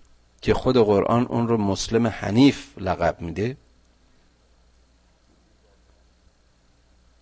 که 0.41 0.55
خود 0.55 0.77
قرآن 0.77 1.27
اون 1.27 1.49
رو 1.49 1.57
مسلم 1.57 2.07
حنیف 2.07 2.79
لقب 2.79 3.21
میده. 3.21 3.57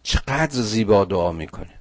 چقدر 0.03 0.61
زیبا 0.61 1.05
دعا 1.05 1.33
می‌کنه. 1.33 1.80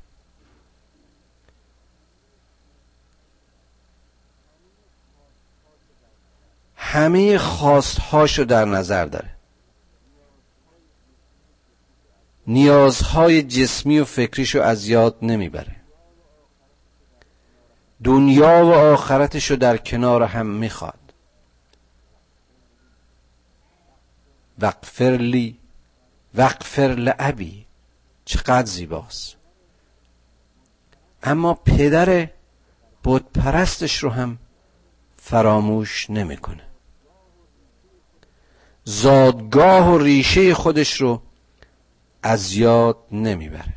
همه 6.92 7.38
خواستهاشو 7.38 8.44
در 8.44 8.66
نظر 8.66 9.06
داره. 9.06 9.30
نیازهای 12.48 13.44
جسمی 13.44 14.00
و 14.00 14.06
فکریشو 14.06 14.62
از 14.62 14.88
یاد 14.88 15.18
نمی‌بره. 15.22 15.76
دنیا 18.04 18.66
و 18.66 18.74
آخرتشو 18.74 19.56
در 19.56 19.78
کنار 19.78 20.24
هم 20.24 20.46
می‌خواد. 20.46 21.14
وقفر 24.60 25.18
لی 25.20 25.60
وقفر 26.36 26.96
لعبی 26.98 27.66
چقدر 28.26 28.66
زیباست. 28.66 29.36
اما 31.24 31.54
پدر 31.54 32.30
بود 33.04 33.32
پرستش 33.32 33.98
رو 34.04 34.10
هم 34.10 34.38
فراموش 35.18 36.10
نمی‌کنه. 36.10 36.69
زادگاه 38.92 39.94
و 39.94 39.98
ریشه 39.98 40.54
خودش 40.54 41.02
رو 41.02 41.22
از 42.24 42.54
یاد 42.54 42.98
نمی‌بره. 43.12 43.74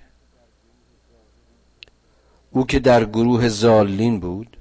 او 2.51 2.67
که 2.67 2.79
در 2.79 3.05
گروه 3.05 3.49
زالین 3.49 4.21
بود 4.21 4.57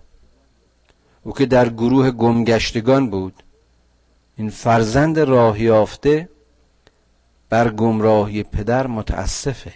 او 1.23 1.33
که 1.33 1.45
در 1.45 1.69
گروه 1.69 2.11
گمگشتگان 2.11 3.09
بود 3.09 3.43
این 4.35 4.49
فرزند 4.49 5.19
راه 5.19 5.61
یافته 5.61 6.29
بر 7.49 7.69
گمراهی 7.69 8.43
پدر 8.43 8.87
متاسفه 8.87 9.73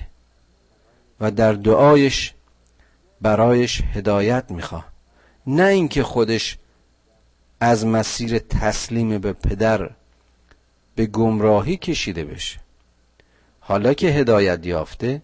و 1.19 1.31
در 1.31 1.53
دعایش 1.53 2.33
برایش 3.21 3.81
هدایت 3.93 4.51
می‌خواه. 4.51 4.85
نه 5.47 5.63
اینکه 5.63 6.03
خودش 6.03 6.57
از 7.59 7.85
مسیر 7.85 8.39
تسلیم 8.39 9.17
به 9.17 9.33
پدر 9.33 9.89
به 10.95 11.05
گمراهی 11.05 11.77
کشیده 11.77 12.23
بشه. 12.23 12.59
حالا 13.59 13.93
که 13.93 14.07
هدایت 14.07 14.65
یافته 14.65 15.21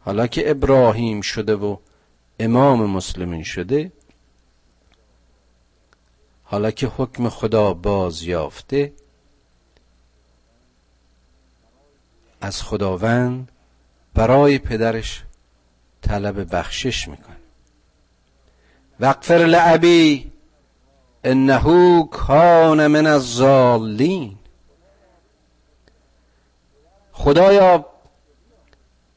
حالا 0.00 0.26
که 0.26 0.50
ابراهیم 0.50 1.20
شده 1.20 1.54
و 1.54 1.76
امام 2.38 2.90
مسلمین 2.90 3.42
شده 3.42 3.92
حالا 6.44 6.70
که 6.70 6.86
حکم 6.86 7.28
خدا 7.28 7.74
باز 7.74 8.22
یافته 8.22 8.92
از 12.40 12.62
خداوند 12.62 13.48
برای 14.14 14.58
پدرش 14.58 15.22
طلب 16.02 16.54
بخشش 16.54 17.08
می‌کنه. 17.08 17.36
وقفر 19.00 19.34
لعبی 19.34 20.32
انه 21.24 22.08
کان 22.10 22.86
من 22.86 23.06
الظالین 23.06 24.36
خدایا 27.14 27.86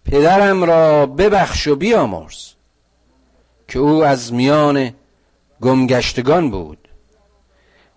پدرم 0.05 0.63
را 0.63 1.05
ببخش 1.05 1.67
و 1.67 1.75
بیامرز 1.75 2.47
که 3.67 3.79
او 3.79 4.05
از 4.05 4.33
میان 4.33 4.93
گمگشتگان 5.61 6.51
بود. 6.51 6.77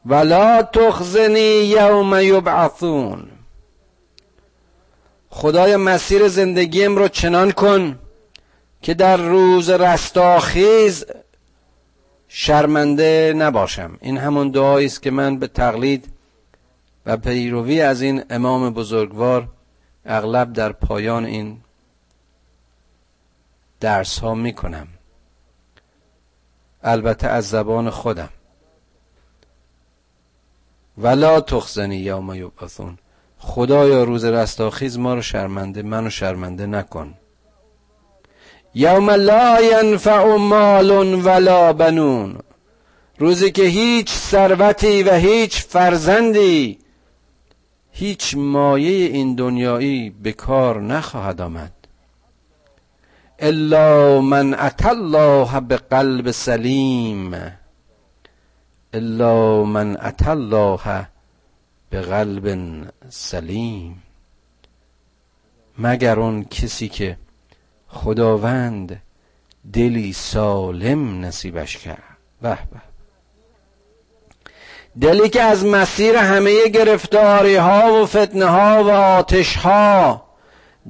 ولا 0.07 0.63
تخزنی 0.63 1.65
یوم 1.65 2.21
یبعثون. 2.21 3.29
خدای 5.31 5.77
مسیر 5.77 6.29
زندگیم 6.29 6.97
رو 6.97 7.09
چنان 7.09 7.51
کن 7.51 7.99
که 8.83 8.95
در 8.95 9.17
روز 9.17 9.71
رستاخیز 9.71 11.05
شرمنده 12.29 13.35
نباشم. 13.37 13.99
این 14.01 14.19
همون 14.19 14.51
دعایی 14.51 14.87
است 14.87 15.03
که 15.03 15.11
من 15.11 15.39
به 15.39 15.47
تقلید 15.47 16.05
و 17.07 17.17
پیروی 17.17 17.81
از 17.81 18.03
این 18.03 18.23
امام 18.31 18.71
بزرگوار 18.71 19.49
اغلب 20.05 20.53
در 20.53 20.73
پایان 20.73 21.25
این 21.25 21.61
درس 23.81 24.19
ها 24.19 24.35
می 24.35 24.53
کنم 24.53 24.89
البته 26.83 27.27
از 27.27 27.49
زبان 27.49 27.91
خودم. 27.91 28.29
ولا 30.99 31.41
تخزنی 31.41 31.97
یوم 31.97 32.35
یبعثون 32.35 32.99
خدایا 33.39 34.05
روز 34.05 34.25
رستاخیز 34.25 34.99
ما 34.99 35.15
رو 35.15 35.23
شرمنده 35.23 35.83
منو 35.83 36.11
شرمنده 36.11 36.67
نکن. 36.67 37.15
یوم 38.75 39.11
لا 39.11 39.61
ینفع 39.61 40.37
مال 40.37 40.91
ولا 41.25 41.73
بنون. 41.73 42.39
روزی 43.19 43.51
که 43.51 43.63
هیچ 43.63 44.13
ثروتی 44.13 45.03
و 45.03 45.15
هیچ 45.15 45.63
فرزندی 45.63 46.79
هیچ 48.01 48.35
مایه 48.37 49.07
این 49.07 49.35
دنیایی 49.35 50.11
به 50.11 50.33
کار 50.33 50.81
نخواهد 50.81 51.41
آمد. 51.41 51.73
الا 53.39 54.21
من 54.21 54.55
اتى 54.55 54.89
الله 54.89 55.61
بقلب 55.61 56.31
سلیم. 56.31 57.35
الا 58.95 59.65
من 59.65 59.97
اتى 60.01 60.31
الله 60.31 61.07
بقلب 61.93 62.47
سلیم. 63.09 64.03
مگر 65.79 66.21
اون 66.21 66.45
کسی 66.45 66.89
که 66.89 67.17
خداوند 67.89 69.03
دلی 69.73 70.13
سالم 70.13 71.25
نصیبش 71.25 71.77
کرد؟ 71.77 72.17
به 72.43 72.49
به. 72.49 72.90
دلی 75.01 75.29
که 75.29 75.43
از 75.43 75.65
مسیر 75.65 76.17
همه 76.17 76.69
گرفتاری 76.69 77.57
ها 77.57 78.03
و 78.03 78.07
فتنه 78.07 78.45
ها 78.45 78.85
و 78.85 78.91
آتش 78.91 79.57
ها 79.57 80.23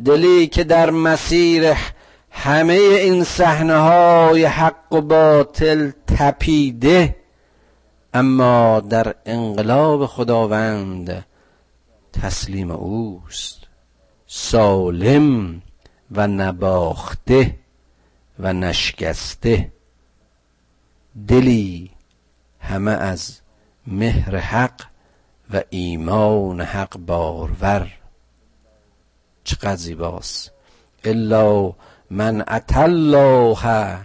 دلی 0.04 0.46
که 0.46 0.64
در 0.64 0.90
مسیر 0.90 1.74
همه 2.30 2.72
این 2.74 3.24
صحنه 3.24 3.76
های 3.76 4.44
حق 4.44 4.92
و 4.92 5.00
باطل 5.00 5.90
تپیده 6.06 7.16
اما 8.14 8.80
در 8.80 9.14
انقلاب 9.26 10.06
خداوند 10.06 11.24
تسلیم 12.12 12.70
اوست 12.70 13.58
سالم 14.26 15.62
و 16.10 16.26
نباخته 16.26 17.54
و 18.38 18.52
نشکسته. 18.52 19.72
دلی 21.28 21.90
همه 22.60 22.90
از 22.90 23.39
مهر 23.90 24.36
حق 24.36 24.82
و 25.54 25.62
ایمان 25.70 26.60
حق 26.60 26.98
بارور. 26.98 27.92
چقدر 29.44 29.76
زیباست. 29.76 30.52
الا 31.04 31.72
من 32.10 32.44
اتى 32.48 32.78
الله 32.78 33.98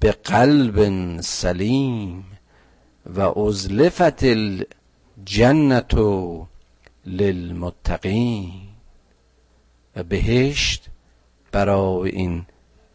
به 0.00 0.12
قلب 0.12 1.20
سلیم 1.20 2.24
و 3.16 3.38
ازلفت 3.38 4.24
الجنت 4.24 5.94
للمتقین. 7.06 8.52
و 9.96 10.02
بهشت 10.02 10.86
برای 11.52 12.10
این 12.10 12.46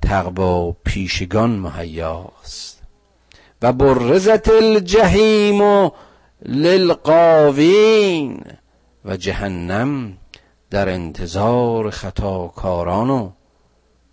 تقوا 0.02 0.72
پیشگان 0.72 1.52
مهیاست. 1.52 2.82
و 3.62 3.74
برزت 3.74 4.50
الجحیم 4.50 5.92
للقاوین 6.46 8.44
و 9.06 9.18
جهنم 9.18 10.18
در 10.70 10.90
انتظار 10.90 11.90
خطاکاران 11.90 13.10
و 13.10 13.32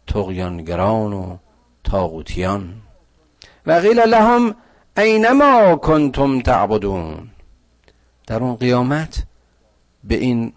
تقیانگران 0.07 1.13
و 1.13 1.37
تاغوتیان 1.85 2.75
و 3.67 3.73
قیل 3.73 4.01
لهم 4.01 4.55
اینما 4.97 5.77
کنتم 5.77 6.41
تعبدون. 6.41 7.31
در 8.27 8.43
اون 8.43 8.57
قیامت 8.57 9.25
به 10.05 10.15
این 10.15 10.53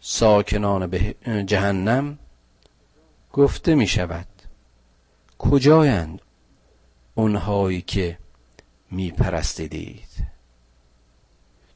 ساکنان 0.00 0.86
به 0.86 1.14
جهنم 1.46 2.18
گفته 3.32 3.74
می 3.74 3.86
شود 3.86 4.26
کجایند 5.38 6.20
اونهایی 7.14 7.82
که 7.82 8.18
می 8.94 9.10
پرستیدید 9.10 10.08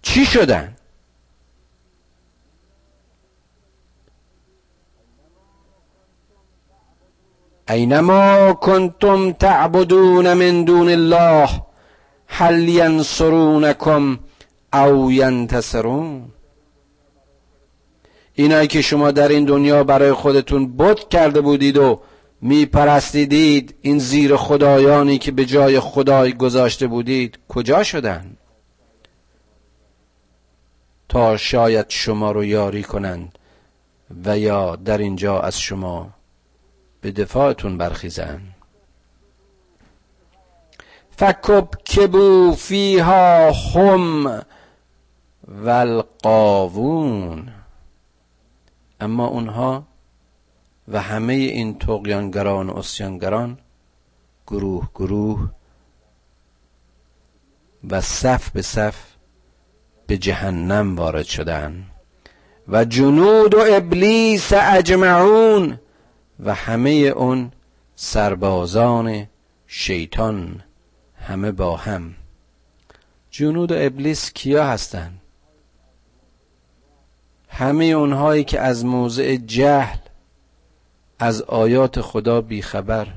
چی 0.02 0.26
شدن؟ 0.26 0.76
اینما 7.68 8.52
کنتم 8.52 9.32
تعبدون 9.32 10.32
من 10.32 10.64
دون 10.64 10.88
الله 10.88 11.48
هل 12.26 12.68
ینصرونکم 12.68 14.18
او 14.72 15.12
ینتصرون؟ 15.12 16.24
اینایی 18.34 18.68
که 18.68 18.82
شما 18.82 19.10
در 19.10 19.28
این 19.28 19.44
دنیا 19.44 19.84
برای 19.84 20.12
خودتون 20.12 20.76
بت 20.76 21.08
کرده 21.08 21.40
بودید 21.40 21.76
و 21.76 22.00
میپرستیدید 22.40 23.74
این 23.82 23.98
زیر 23.98 24.36
خدایانی 24.36 25.18
که 25.18 25.32
به 25.32 25.44
جای 25.44 25.80
خدای 25.80 26.32
گذاشته 26.32 26.86
بودید 26.86 27.38
کجا 27.48 27.82
شدن؟ 27.82 28.36
تا 31.08 31.36
شاید 31.36 31.86
شما 31.88 32.32
رو 32.32 32.44
یاری 32.44 32.82
کنند 32.82 33.38
و 34.24 34.38
یا 34.38 34.76
در 34.76 34.98
اینجا 34.98 35.40
از 35.40 35.60
شما 35.60 36.10
به 37.00 37.10
دفاعتون 37.10 37.78
برخیزن 37.78 38.40
فکب 41.16 41.68
کبو 41.96 42.52
فیها 42.52 43.52
هم 43.52 44.42
والقاوون 45.48 47.52
اما 49.00 49.26
اونها 49.26 49.87
و 50.88 51.02
همه 51.02 51.32
این 51.32 51.78
تقیانگران 51.78 52.70
و 52.70 52.76
اسیانگران 52.76 53.58
گروه 54.46 54.88
گروه 54.94 55.50
و 57.90 58.00
صف 58.00 58.50
به 58.50 58.62
صف 58.62 58.96
به 60.06 60.18
جهنم 60.18 60.96
وارد 60.96 61.24
شدن 61.24 61.84
و 62.68 62.84
جنود 62.84 63.54
و 63.54 63.64
ابلیس 63.70 64.52
اجمعون 64.52 65.78
و 66.40 66.54
همه 66.54 66.90
اون 66.90 67.52
سربازان 67.96 69.26
شیطان 69.66 70.62
همه 71.16 71.52
با 71.52 71.76
هم. 71.76 72.14
جنود 73.30 73.72
و 73.72 73.74
ابلیس 73.78 74.32
کیا 74.32 74.66
هستند 74.66 75.20
همه 77.48 77.84
اونهایی 77.84 78.44
که 78.44 78.60
از 78.60 78.84
موضع 78.84 79.36
جهل 79.36 79.98
از 81.18 81.42
آیات 81.42 82.00
خدا 82.00 82.40
بیخبر. 82.40 83.08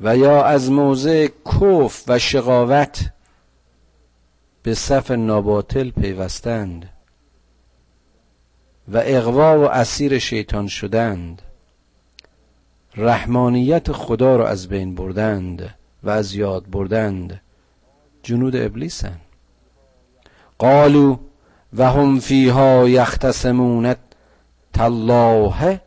و 0.00 0.16
یا 0.16 0.44
از 0.44 0.70
موضع 0.70 1.28
کف 1.46 2.04
و 2.08 2.18
شقاوت 2.18 3.12
به 4.62 4.74
صف 4.74 5.10
ناباطل 5.10 5.90
پیوستند 5.90 6.88
و 8.88 9.02
اقوا 9.04 9.58
و 9.60 9.62
اسیر 9.62 10.18
شیطان 10.18 10.66
شدند. 10.66 11.42
رحمانیت 12.96 13.92
خدا 13.92 14.36
را 14.36 14.48
از 14.48 14.68
بین 14.68 14.94
بردند 14.94 15.74
و 16.02 16.10
از 16.10 16.34
یاد 16.34 16.70
بردند. 16.70 17.40
جنود 18.22 18.56
ابلیسند 18.56 19.20
قالو 20.58 21.16
و 21.76 21.90
هم 21.90 22.20
فیها 22.20 22.88
یختصمون 22.88 23.94
تالله 24.72 25.80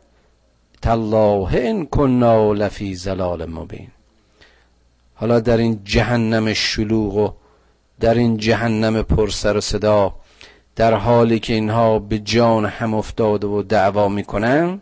تالله 0.82 1.48
ان 1.52 1.86
کنا 1.86 2.52
لفی 2.52 2.94
زلال 2.94 3.50
مبین. 3.50 3.88
حالا 5.14 5.40
در 5.40 5.56
این 5.56 5.80
جهنم 5.84 6.52
شلوغ 6.52 7.16
و 7.16 7.30
در 8.00 8.14
این 8.14 8.36
جهنم 8.36 9.02
پر 9.02 9.28
سر 9.28 9.56
و 9.56 9.60
صدا 9.60 10.14
در 10.76 10.94
حالی 10.94 11.38
که 11.38 11.52
اینها 11.52 11.98
به 11.98 12.18
جان 12.18 12.66
هم 12.66 12.94
افتاده 12.94 13.46
و 13.46 13.62
دعوا 13.62 14.08
می‌کنن 14.08 14.80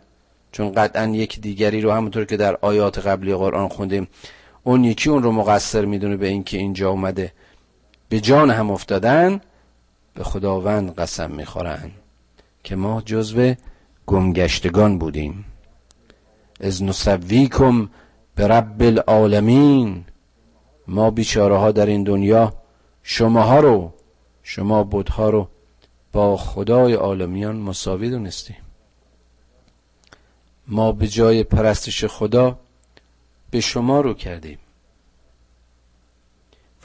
چون 0.51 0.71
قطعا 0.71 1.07
یک 1.07 1.41
دیگری 1.41 1.81
رو 1.81 1.91
همونطور 1.91 2.25
که 2.25 2.37
در 2.37 2.57
آیات 2.61 2.99
قبلی 2.99 3.35
قرآن 3.35 3.67
خوندیم 3.67 4.07
اون 4.63 4.83
یکی 4.83 5.09
اون 5.09 5.23
رو 5.23 5.31
مقصر 5.31 5.85
می‌دونه 5.85 6.17
به 6.17 6.27
اینکه 6.27 6.57
اینجا 6.57 6.89
اومده 6.89 7.31
به 8.09 8.19
جان 8.19 8.51
هم 8.51 8.71
افتادن 8.71 9.41
به 10.13 10.23
خداوند 10.23 10.95
قسم 10.95 11.31
می‌خورن 11.31 11.91
که 12.63 12.75
ما 12.75 13.01
جزو 13.01 13.53
گمگشتگان 14.05 14.97
بودیم. 14.97 15.45
از 16.61 16.83
نسویکم 16.83 17.89
به 18.35 18.47
رب 18.47 18.81
العالمین. 18.81 20.05
ما 20.87 21.11
بیچاره 21.11 21.57
ها 21.57 21.71
در 21.71 21.85
این 21.85 22.03
دنیا 22.03 22.53
شماها 23.03 23.59
رو 23.59 23.93
شما 24.43 24.83
بودها 24.83 25.29
رو 25.29 25.47
با 26.11 26.37
خدای 26.37 26.93
عالمیان 26.93 27.55
مساوی 27.55 28.09
دونستیم. 28.09 28.57
ما 30.67 30.91
به 30.91 31.07
جای 31.07 31.43
پرستش 31.43 32.05
خدا 32.05 32.59
به 33.51 33.59
شما 33.59 34.01
رو 34.01 34.13
کردیم. 34.13 34.57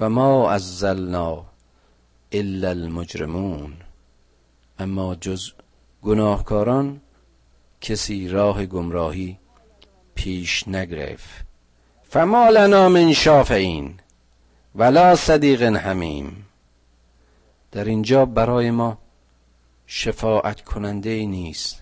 و 0.00 0.08
ما 0.08 0.50
از 0.50 0.78
زلنا 0.78 1.44
الا 2.32 2.70
المجرمون. 2.70 3.72
اما 4.78 5.14
جز 5.14 5.50
گناهکاران 6.02 7.00
کسی 7.80 8.28
راه 8.28 8.66
گمراهی 8.66 9.38
پیش 10.16 10.68
نگرفت. 10.68 11.44
فما 12.02 12.48
لنا 12.48 12.88
من 12.88 13.12
شافعین 13.12 13.94
ولا 14.74 15.14
صدیق 15.14 15.62
همیم 15.62 16.46
در 17.72 17.84
اینجا 17.84 18.24
برای 18.24 18.70
ما 18.70 18.98
شفاعت 19.86 20.60
کننده 20.60 21.26
نیست. 21.26 21.80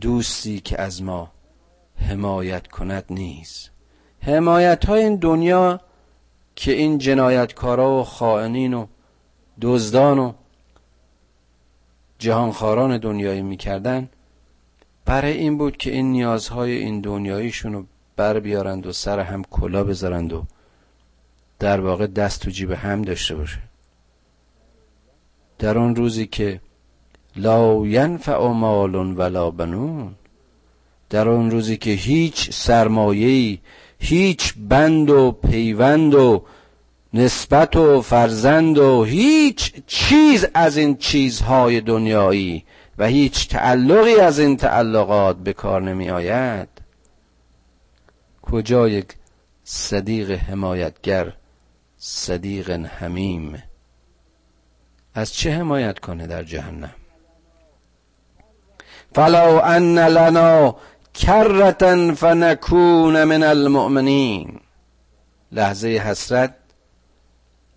دوستی 0.00 0.60
که 0.60 0.80
از 0.80 1.02
ما 1.02 1.32
حمایت 2.08 2.66
کند 2.66 3.04
نیست. 3.10 3.70
حمایت 4.20 4.84
های 4.84 5.04
این 5.04 5.16
دنیا 5.16 5.80
که 6.56 6.72
این 6.72 6.98
جنایتکارا 6.98 8.00
و 8.00 8.04
خائنین 8.04 8.74
و 8.74 8.86
دزدان 9.60 10.18
و 10.18 10.32
جهانخواران 12.18 12.98
دنیایی 12.98 13.42
می‌کردن 13.42 14.08
برای 15.06 15.32
این 15.32 15.58
بود 15.58 15.76
که 15.76 15.92
این 15.92 16.12
نیازهای 16.12 16.72
این 16.72 17.00
دنیاییشون 17.00 17.72
رو 17.72 17.84
بر 18.16 18.40
بیارند 18.40 18.86
و 18.86 18.92
سر 18.92 19.20
هم 19.20 19.44
کلا 19.50 19.84
بذارند 19.84 20.32
و 20.32 20.44
در 21.58 21.80
واقع 21.80 22.06
دست 22.06 22.42
تو 22.42 22.50
جیب 22.50 22.70
هم 22.70 23.02
داشته 23.02 23.34
باشه. 23.34 23.58
در 25.58 25.78
آن 25.78 25.96
روزی 25.96 26.26
که 26.26 26.60
لا 27.36 27.86
ینفع 27.86 28.38
مال 28.48 28.94
ولا 28.94 29.50
بنون 29.50 30.14
در 31.10 31.28
آن 31.28 31.50
روزی 31.50 31.76
که 31.76 31.90
هیچ 31.90 32.50
سرمایه‌ای 32.50 33.58
هیچ 33.98 34.54
بند 34.56 35.10
و 35.10 35.32
پیوند 35.32 36.14
و 36.14 36.42
نسبت 37.14 37.76
و 37.76 38.02
فرزند 38.02 38.78
و 38.78 39.04
هیچ 39.04 39.72
چیز 39.86 40.46
از 40.54 40.76
این 40.76 40.96
چیزهای 40.96 41.80
دنیایی 41.80 42.64
و 42.98 43.06
هیچ 43.06 43.48
تعلقی 43.48 44.20
از 44.20 44.38
این 44.38 44.56
تعلقات 44.56 45.36
به 45.36 45.52
کار 45.52 45.82
نمی 45.82 46.10
آید 46.10 46.68
کجا 48.42 48.88
یک 48.88 49.14
صدیق 49.64 50.30
حمایتگر 50.30 51.32
صدیق 51.98 52.70
همیم 52.70 53.62
از 55.14 55.34
چه 55.34 55.52
حمایت 55.52 55.98
کنه 55.98 56.26
در 56.26 56.42
جهنم؟ 56.42 56.94
فلو 59.14 59.60
ان 59.64 59.98
لنا 59.98 60.76
کرتا 61.14 62.14
فنکون 62.14 63.24
من 63.24 63.42
المؤمنین. 63.42 64.60
لحظه 65.52 65.88
حسرت 65.88 66.54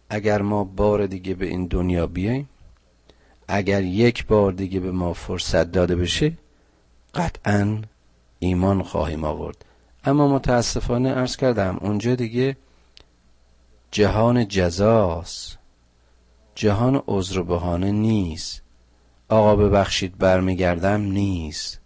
اگر 0.09 0.41
ما 0.41 0.63
بار 0.63 1.07
دیگه 1.07 1.33
به 1.33 1.45
این 1.45 1.67
دنیا 1.67 2.07
بیایم 2.07 2.49
اگر 3.49 3.83
یک 3.83 4.25
بار 4.25 4.51
دیگه 4.51 4.79
به 4.79 4.91
ما 4.91 5.13
فرصت 5.13 5.71
داده 5.71 5.95
بشه 5.95 6.33
قطعا 7.15 7.81
ایمان 8.39 8.83
خواهیم 8.83 9.23
آورد. 9.23 9.65
اما 10.03 10.27
متاسفانه 10.27 11.09
ارز 11.09 11.35
کردم 11.35 11.77
اونجا 11.81 12.15
دیگه 12.15 12.57
جهان 13.91 14.47
جزاست. 14.47 15.57
جهان 16.55 17.03
عذر 17.07 17.41
بهانه 17.41 17.91
نیست. 17.91 18.61
آقا 19.29 19.55
ببخشید 19.55 20.17
برمیگردم 20.17 21.01
نیست. 21.01 21.79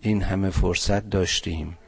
این 0.00 0.22
همه 0.22 0.50
فرصت 0.50 1.10
داشتیم. 1.10 1.78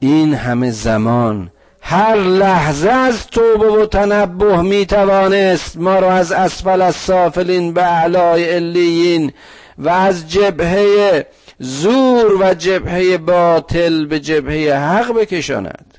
این 0.00 0.34
همه 0.34 0.70
زمان 0.70 1.50
هر 1.86 2.16
لحظه 2.16 2.90
از 2.90 3.26
توبه 3.26 3.66
و 3.66 3.86
تنبه 3.86 4.62
می 4.62 4.86
توانست 4.86 5.76
ما 5.76 5.98
را 5.98 6.12
از 6.12 6.32
اسفل 6.32 6.82
از 6.82 6.96
سافلین 6.96 7.74
به 7.74 7.82
اعلای 7.82 8.44
علیین 8.44 9.32
و 9.78 9.88
از 9.88 10.30
جبهه 10.30 11.26
زور 11.58 12.42
و 12.42 12.54
جبهه 12.54 13.18
باطل 13.18 14.06
به 14.06 14.20
جبهه 14.20 14.78
حق 14.78 15.12
بکشاند. 15.12 15.98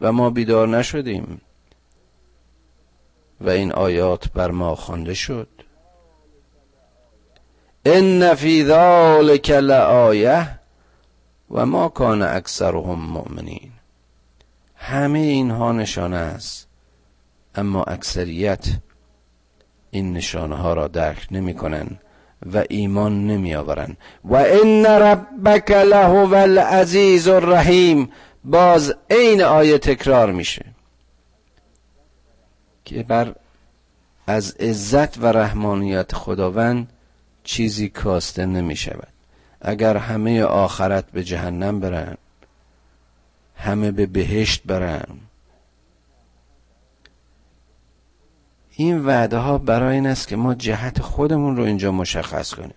و 0.00 0.12
ما 0.12 0.30
بیدار 0.30 0.68
نشدیم. 0.68 1.40
و 3.40 3.50
این 3.50 3.72
آیات 3.72 4.32
بر 4.34 4.50
ما 4.50 4.74
خوانده 4.74 5.14
شد. 5.14 5.48
ان 7.84 8.34
فی 8.34 8.64
ذلک 8.64 9.50
لآیه 9.50 10.48
و 11.50 11.66
ما 11.66 11.88
کان 11.88 12.22
اکثرهم 12.22 13.00
مؤمنین. 13.00 13.75
همه 14.86 15.18
اینها 15.18 15.72
نشانه 15.72 16.16
است. 16.16 16.68
اما 17.54 17.82
اکثریت 17.82 18.66
این 19.90 20.12
نشانه 20.12 20.56
ها 20.56 20.74
را 20.74 20.88
درک 20.88 21.26
نمی 21.30 21.54
کنن 21.54 21.98
و 22.52 22.64
ایمان 22.68 23.26
نمی 23.26 23.54
آورن 23.54 23.96
و 24.24 24.34
ان 24.34 24.86
ربک 24.86 25.70
له 25.70 26.32
العزیز 26.32 27.28
الرحیم. 27.28 28.10
باز 28.44 28.94
عین 29.10 29.42
آیه 29.42 29.78
تکرار 29.78 30.32
میشه. 30.32 30.64
که 32.84 33.02
بر 33.02 33.34
از 34.26 34.56
عزت 34.60 35.18
و 35.18 35.26
رحمانیت 35.26 36.14
خداوند 36.14 36.92
چیزی 37.44 37.88
کاسته 37.88 38.46
نمی 38.46 38.76
شود 38.76 39.12
اگر 39.60 39.96
همه 39.96 40.42
آخرت 40.42 41.10
به 41.10 41.24
جهنم 41.24 41.80
برن 41.80 42.16
همه 43.56 43.90
به 43.90 44.06
بهشت 44.06 44.62
برن. 44.64 45.18
این 48.70 49.04
وعده 49.04 49.36
ها 49.36 49.58
برای 49.58 49.94
این 49.94 50.06
است 50.06 50.28
که 50.28 50.36
ما 50.36 50.54
جهت 50.54 51.02
خودمون 51.02 51.56
رو 51.56 51.62
اینجا 51.62 51.92
مشخص 51.92 52.54
کنیم. 52.54 52.74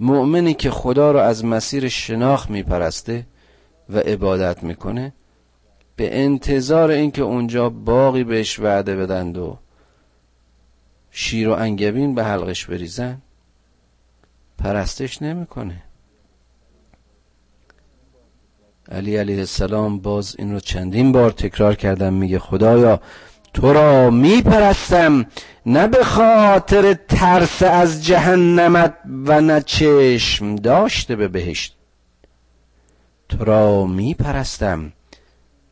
مؤمنی 0.00 0.54
که 0.54 0.70
خدا 0.70 1.12
رو 1.12 1.18
از 1.18 1.44
مسیر 1.44 1.88
شناخت 1.88 2.50
میپرسته 2.50 3.26
و 3.88 3.98
عبادت 3.98 4.62
می‌کنه 4.62 5.12
به 5.96 6.20
انتظار 6.20 6.90
اینکه 6.90 7.22
اونجا 7.22 7.68
باقی 7.68 8.24
بهش 8.24 8.60
وعده 8.60 8.96
بدند 8.96 9.38
و 9.38 9.58
شیر 11.10 11.48
و 11.48 11.52
انگبین 11.52 12.14
به 12.14 12.24
حلقش 12.24 12.66
بریزن 12.66 13.22
پرستش 14.58 15.22
نمی‌کنه. 15.22 15.82
علی 18.90 19.16
علیه 19.16 19.38
السلام 19.38 19.98
باز 19.98 20.36
این 20.38 20.52
رو 20.52 20.60
چندین 20.60 21.12
بار 21.12 21.30
تکرار 21.30 21.74
کردم 21.74 22.12
میگه 22.12 22.38
خدایا 22.38 23.00
تو 23.54 23.72
را 23.72 24.10
میپرستم 24.10 25.26
نه 25.66 25.86
به 25.86 26.04
خاطر 26.04 26.94
ترس 26.94 27.62
از 27.62 28.04
جهنمت 28.04 28.94
و 29.26 29.40
نه 29.40 29.60
چشم 29.60 30.56
داشته 30.56 31.16
به 31.16 31.28
بهشت. 31.28 31.76
تو 33.28 33.44
را 33.44 33.86
می 33.86 34.14
پرستم 34.14 34.92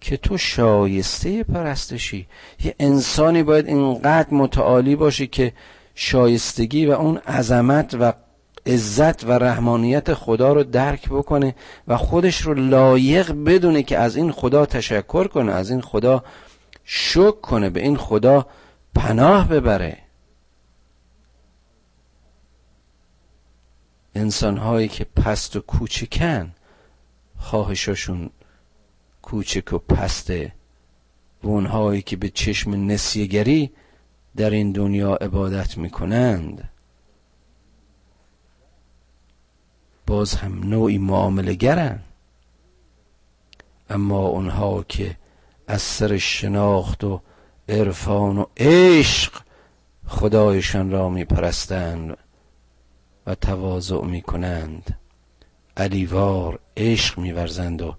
که 0.00 0.16
تو 0.16 0.38
شایسته 0.38 1.44
پرستشی. 1.44 2.26
یه 2.64 2.74
انسانی 2.80 3.42
باید 3.42 3.66
اینقدر 3.66 4.34
متعالی 4.34 4.96
باشه 4.96 5.26
که 5.26 5.52
شایستگی 5.94 6.86
و 6.86 6.90
اون 6.90 7.16
عظمت 7.16 7.96
و 8.00 8.12
عزت 8.68 9.24
و 9.24 9.32
رحمانیت 9.32 10.14
خدا 10.14 10.52
رو 10.52 10.64
درک 10.64 11.08
بکنه 11.08 11.54
و 11.88 11.96
خودش 11.96 12.40
رو 12.40 12.54
لایق 12.54 13.32
بدونه 13.32 13.82
که 13.82 13.98
از 13.98 14.16
این 14.16 14.32
خدا 14.32 14.66
تشکر 14.66 15.28
کنه 15.28 15.52
از 15.52 15.70
این 15.70 15.80
خدا 15.80 16.24
شکر 16.84 17.40
کنه 17.40 17.70
به 17.70 17.82
این 17.82 17.96
خدا 17.96 18.46
پناه 18.94 19.48
ببره. 19.48 19.98
انسان 24.14 24.56
هایی 24.56 24.88
که 24.88 25.04
پست 25.04 25.56
و 25.56 25.60
کوچکن 25.60 26.52
خواهشاشون 27.38 28.30
کوچک 29.22 29.72
و 29.72 29.78
پسته. 29.78 30.52
و 31.42 31.48
اونهایی 31.48 32.02
که 32.02 32.16
به 32.16 32.28
چشم 32.28 32.86
نسیگری 32.86 33.70
در 34.36 34.50
این 34.50 34.72
دنیا 34.72 35.14
عبادت 35.14 35.78
می‌کنند. 35.78 36.68
باز 40.08 40.34
هم 40.34 40.68
نوعی 40.68 40.98
معامله 40.98 41.54
گرن 41.54 41.98
اما 43.90 44.26
اونها 44.26 44.82
که 44.82 45.16
از 45.66 45.82
سر 45.82 46.18
شناخت 46.18 47.04
و 47.04 47.20
عرفان 47.68 48.38
و 48.38 48.44
عشق 48.56 49.32
خدایشان 50.06 50.90
را 50.90 51.08
میپرستند 51.08 52.16
و 53.26 53.34
تواضع 53.34 54.04
می‌کنند. 54.04 54.98
علیوار 55.76 56.58
عشق 56.76 57.18
میورزند 57.18 57.82
و 57.82 57.94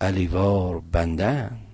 علیوار 0.00 0.80
بندند. 0.92 1.66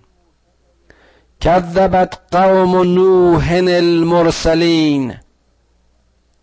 کذبت 1.41 2.21
قوم 2.31 2.95
نوح 2.95 3.53
المرسلین. 3.53 5.15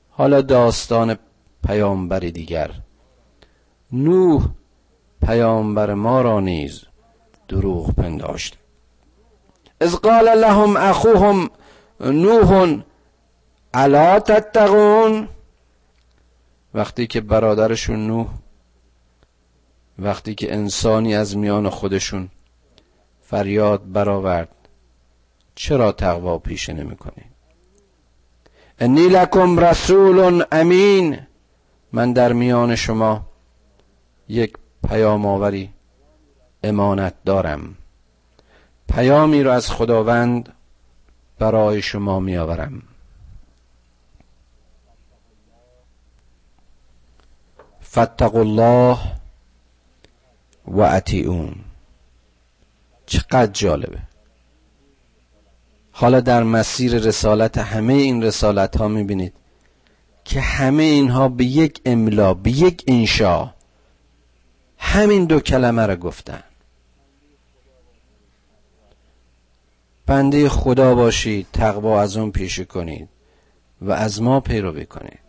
حالا 0.09 0.41
داستان 0.41 1.17
پیامبر 1.67 2.19
دیگر. 2.19 2.82
نوح 3.93 4.47
پیامبر 5.25 5.93
ما 5.93 6.21
را 6.21 6.39
نیز 6.39 6.83
دروغ 7.47 7.91
پنداشت. 7.91 8.57
از 9.79 9.95
قال 9.95 10.39
لهم 10.39 10.77
اخوهم 10.77 11.49
نوح 11.99 12.77
الا 13.73 14.19
تتقون؟ 14.19 15.27
وقتی 16.73 17.07
که 17.07 17.21
برادرشون 17.21 18.07
نوح 18.07 18.27
وقتی 19.99 20.35
که 20.35 20.53
انسانی 20.53 21.15
از 21.15 21.37
میان 21.37 21.69
خودشون 21.69 22.29
فریاد 23.21 23.91
برآورد 23.91 24.49
چرا 25.55 25.91
تقوا 25.91 26.37
پیشه 26.37 26.73
نمی 26.73 26.95
کنی؟ 26.95 27.23
انی 28.79 29.07
لکم 29.07 29.59
رسول 29.59 30.43
امین 30.51 31.19
من 31.91 32.13
در 32.13 32.33
میان 32.33 32.75
شما 32.75 33.32
یک 34.33 34.53
پیام 34.89 35.25
آوری 35.25 35.69
امانت 36.63 37.13
دارم. 37.25 37.75
پیامی 38.89 39.43
را 39.43 39.53
از 39.53 39.71
خداوند 39.71 40.53
برای 41.39 41.81
شما 41.81 42.19
می 42.19 42.37
آورم 42.37 42.81
فتقوا 47.83 48.39
الله 48.39 48.97
و 50.67 50.81
اطیعون. 50.81 51.55
چقدر 53.05 53.51
جالبه. 53.51 53.99
حالا 55.91 56.19
در 56.19 56.43
مسیر 56.43 56.97
رسالت 56.97 57.57
همه 57.57 57.93
این 57.93 58.23
رسالت 58.23 58.77
ها 58.77 58.87
می‌بینید 58.87 59.33
که 60.25 60.41
همه 60.41 60.83
اینها 60.83 61.29
به 61.29 61.45
یک 61.45 61.81
املا 61.85 62.33
به 62.33 62.51
یک 62.51 62.83
انشا 62.87 63.53
همین 64.83 65.25
دو 65.25 65.39
کلمه 65.39 65.85
را 65.85 65.95
گفتن. 65.95 66.43
بنده 70.05 70.49
خدا 70.49 70.95
باشید 70.95 71.47
تقوا 71.53 72.01
از 72.01 72.17
اون 72.17 72.31
پیشه 72.31 72.65
کنید 72.65 73.09
و 73.81 73.91
از 73.91 74.21
ما 74.21 74.39
پیروی 74.39 74.85
کنید. 74.85 75.19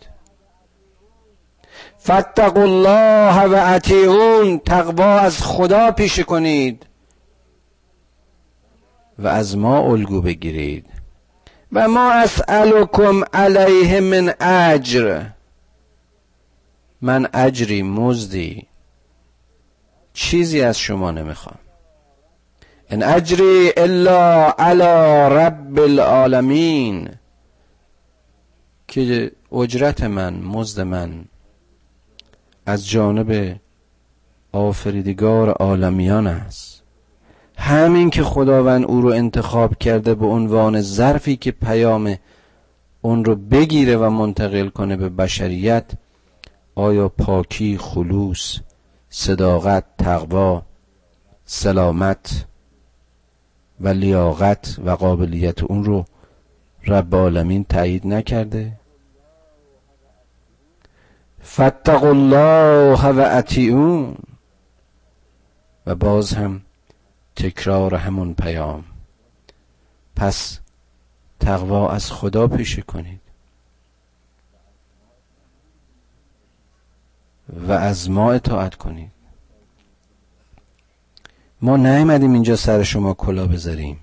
فتقوا 2.02 2.62
الله 2.62 3.40
و 3.40 3.74
اطیعون 3.74 4.58
تقوا 4.58 5.18
از 5.18 5.42
خدا 5.42 5.90
پیشه 5.90 6.22
کنید 6.22 6.86
و 9.18 9.26
از 9.26 9.56
ما 9.56 9.78
الگو 9.78 10.20
بگیرید. 10.20 10.86
و 11.72 11.88
ما 11.88 12.12
اسألکم 12.12 13.24
علیه 13.32 14.00
من 14.00 14.34
اجر. 14.40 15.24
من 17.00 17.28
اجری 17.34 17.82
مزدی. 17.82 18.66
چیزی 20.14 20.60
از 20.62 20.78
شما 20.78 21.10
نمی‌خوام. 21.10 21.58
ان 22.90 23.02
اجری 23.02 23.72
الا 23.76 24.50
علی 24.50 25.34
رب 25.34 25.78
العالمین. 25.78 27.08
که 28.88 29.30
اجرت 29.52 30.02
من 30.02 30.34
مزد 30.34 30.80
من 30.80 31.24
از 32.66 32.88
جانب 32.88 33.56
آفریدگار 34.52 35.50
عالمیان 35.50 36.26
است. 36.26 36.82
همین 37.58 38.10
که 38.10 38.22
خداوند 38.22 38.84
او 38.84 39.00
رو 39.00 39.08
انتخاب 39.08 39.78
کرده 39.78 40.14
به 40.14 40.26
عنوان 40.26 40.80
ظرفی 40.80 41.36
که 41.36 41.50
پیام 41.50 42.16
اون 43.02 43.24
رو 43.24 43.36
بگیره 43.36 43.96
و 43.96 44.10
منتقل 44.10 44.68
کنه 44.68 44.96
به 44.96 45.08
بشریت 45.08 45.84
آیا 46.74 47.08
پاکی 47.08 47.78
خلوص 47.80 48.58
صداقت 49.16 49.84
تقوا 49.98 50.62
سلامت 51.44 52.44
و 53.80 53.88
لیاقت 53.88 54.78
و 54.84 54.90
قابلیت 54.90 55.62
اون 55.62 55.84
رو 55.84 56.04
رب 56.86 57.14
عالمین 57.14 57.64
تایید 57.64 58.06
نکرده. 58.06 58.72
فتقوا 61.44 62.08
الله 62.08 63.06
و 63.06 63.38
اطیعون. 63.38 64.16
و 65.86 65.94
باز 65.94 66.32
هم 66.32 66.62
تکرار 67.36 67.94
همون 67.94 68.34
پیام. 68.34 68.84
پس 70.16 70.58
تقوا 71.40 71.90
از 71.90 72.12
خدا 72.12 72.46
پیشه 72.48 72.82
کنید. 72.82 73.23
و 77.68 77.72
از 77.72 78.10
ما 78.10 78.32
اطاعت 78.32 78.74
کنید. 78.74 79.10
ما 81.62 81.76
نیومدیم 81.76 82.32
اینجا 82.32 82.56
سر 82.56 82.82
شما 82.82 83.14
کلا 83.14 83.46
بذاریم. 83.46 84.00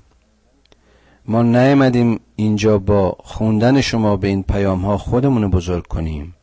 ما 1.25 1.43
نیومدیم 1.43 2.19
اینجا 2.35 2.77
با 2.77 3.17
خوندن 3.19 3.81
شما 3.81 4.17
به 4.17 4.27
این 4.27 4.43
پیام 4.43 4.85
ها 4.85 4.97
خودمون 4.97 5.49
بزرگ 5.49 5.87
کنیم. 5.87 6.35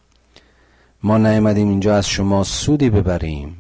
ما 1.03 1.19
نیومدیم 1.19 1.69
اینجا 1.69 1.97
از 1.97 2.09
شما 2.09 2.45
سودی 2.45 2.91
ببریم. 2.91 3.57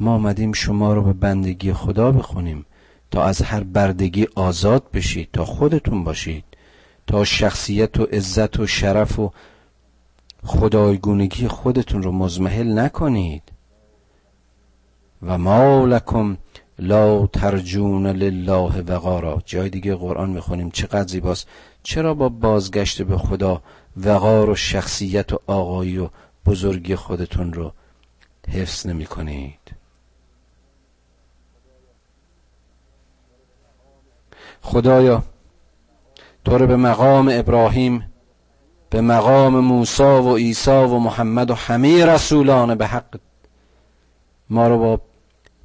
ما 0.00 0.14
آمدیم 0.14 0.52
شما 0.52 0.94
رو 0.94 1.02
به 1.02 1.12
بندگی 1.12 1.72
خدا 1.72 2.12
بخونیم 2.12 2.66
تا 3.10 3.24
از 3.24 3.42
هر 3.42 3.60
بردگی 3.60 4.26
آزاد 4.34 4.90
بشید 4.90 5.28
تا 5.32 5.44
خودتون 5.44 6.04
باشید 6.04 6.44
تا 7.06 7.24
شخصیت 7.24 8.00
و 8.00 8.04
عزت 8.04 8.60
و 8.60 8.66
شرف 8.66 9.18
و 9.18 9.32
خدایگونگی 10.44 11.48
خودتون 11.48 12.02
رو 12.02 12.12
مزمحل 12.12 12.78
نکنید. 12.78 13.42
و 15.22 15.38
ما 15.38 15.84
لکم 15.84 16.36
لا 16.78 17.26
ترجون 17.26 18.06
لله 18.06 18.80
وقارا. 18.80 19.42
جای 19.46 19.70
دیگه 19.70 19.94
قرآن 19.94 20.30
می‌خونیم. 20.30 20.70
چقدر 20.70 21.08
زیباست. 21.08 21.48
چرا 21.82 22.14
با 22.14 22.28
بازگشت 22.28 23.02
به 23.02 23.18
خدا 23.18 23.62
وقار 23.96 24.50
و 24.50 24.54
شخصیت 24.54 25.32
و 25.32 25.38
آقایی 25.46 25.98
و 25.98 26.08
بزرگی 26.46 26.96
خودتون 26.96 27.52
رو 27.52 27.72
حفظ 28.48 28.86
نمی 28.86 29.06
کنید 29.06 29.74
خدایا 34.62 35.22
تو 36.44 36.58
رو 36.58 36.66
به 36.66 36.76
مقام 36.76 37.30
ابراهیم 37.32 38.12
به 38.90 39.00
مقام 39.00 39.60
موسی 39.60 40.02
و 40.02 40.36
عیسی 40.36 40.70
و 40.70 40.98
محمد 40.98 41.50
و 41.50 41.54
همه 41.54 42.06
رسولان 42.06 42.74
به 42.74 42.86
حق. 42.86 43.20
ما 44.50 44.68
رو 44.68 44.78
با 44.78 45.00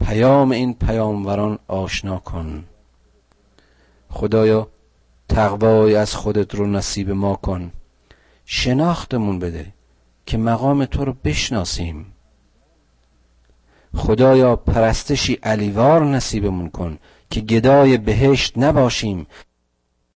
پیام 0.05 0.51
این 0.51 0.74
پیاموران 0.74 1.59
آشنا 1.67 2.17
کن. 2.17 2.63
خدایا 4.09 4.67
تقوای 5.30 5.95
از 5.95 6.15
خودت 6.15 6.55
رو 6.55 6.67
نصیب 6.67 7.11
ما 7.11 7.36
کن. 7.36 7.71
شناختمون 8.45 9.39
بده 9.39 9.74
که 10.26 10.38
مقام 10.38 10.86
تو 10.86 11.05
رو 11.05 11.13
بشناسیم. 11.24 12.13
خدایا 13.95 14.55
پرستشی 14.55 15.34
علیوار 15.34 16.05
نصیبمون 16.05 16.69
کن 16.69 16.97
که 17.30 17.41
گدای 17.41 17.97
بهشت 17.97 18.57
نباشیم. 18.57 19.28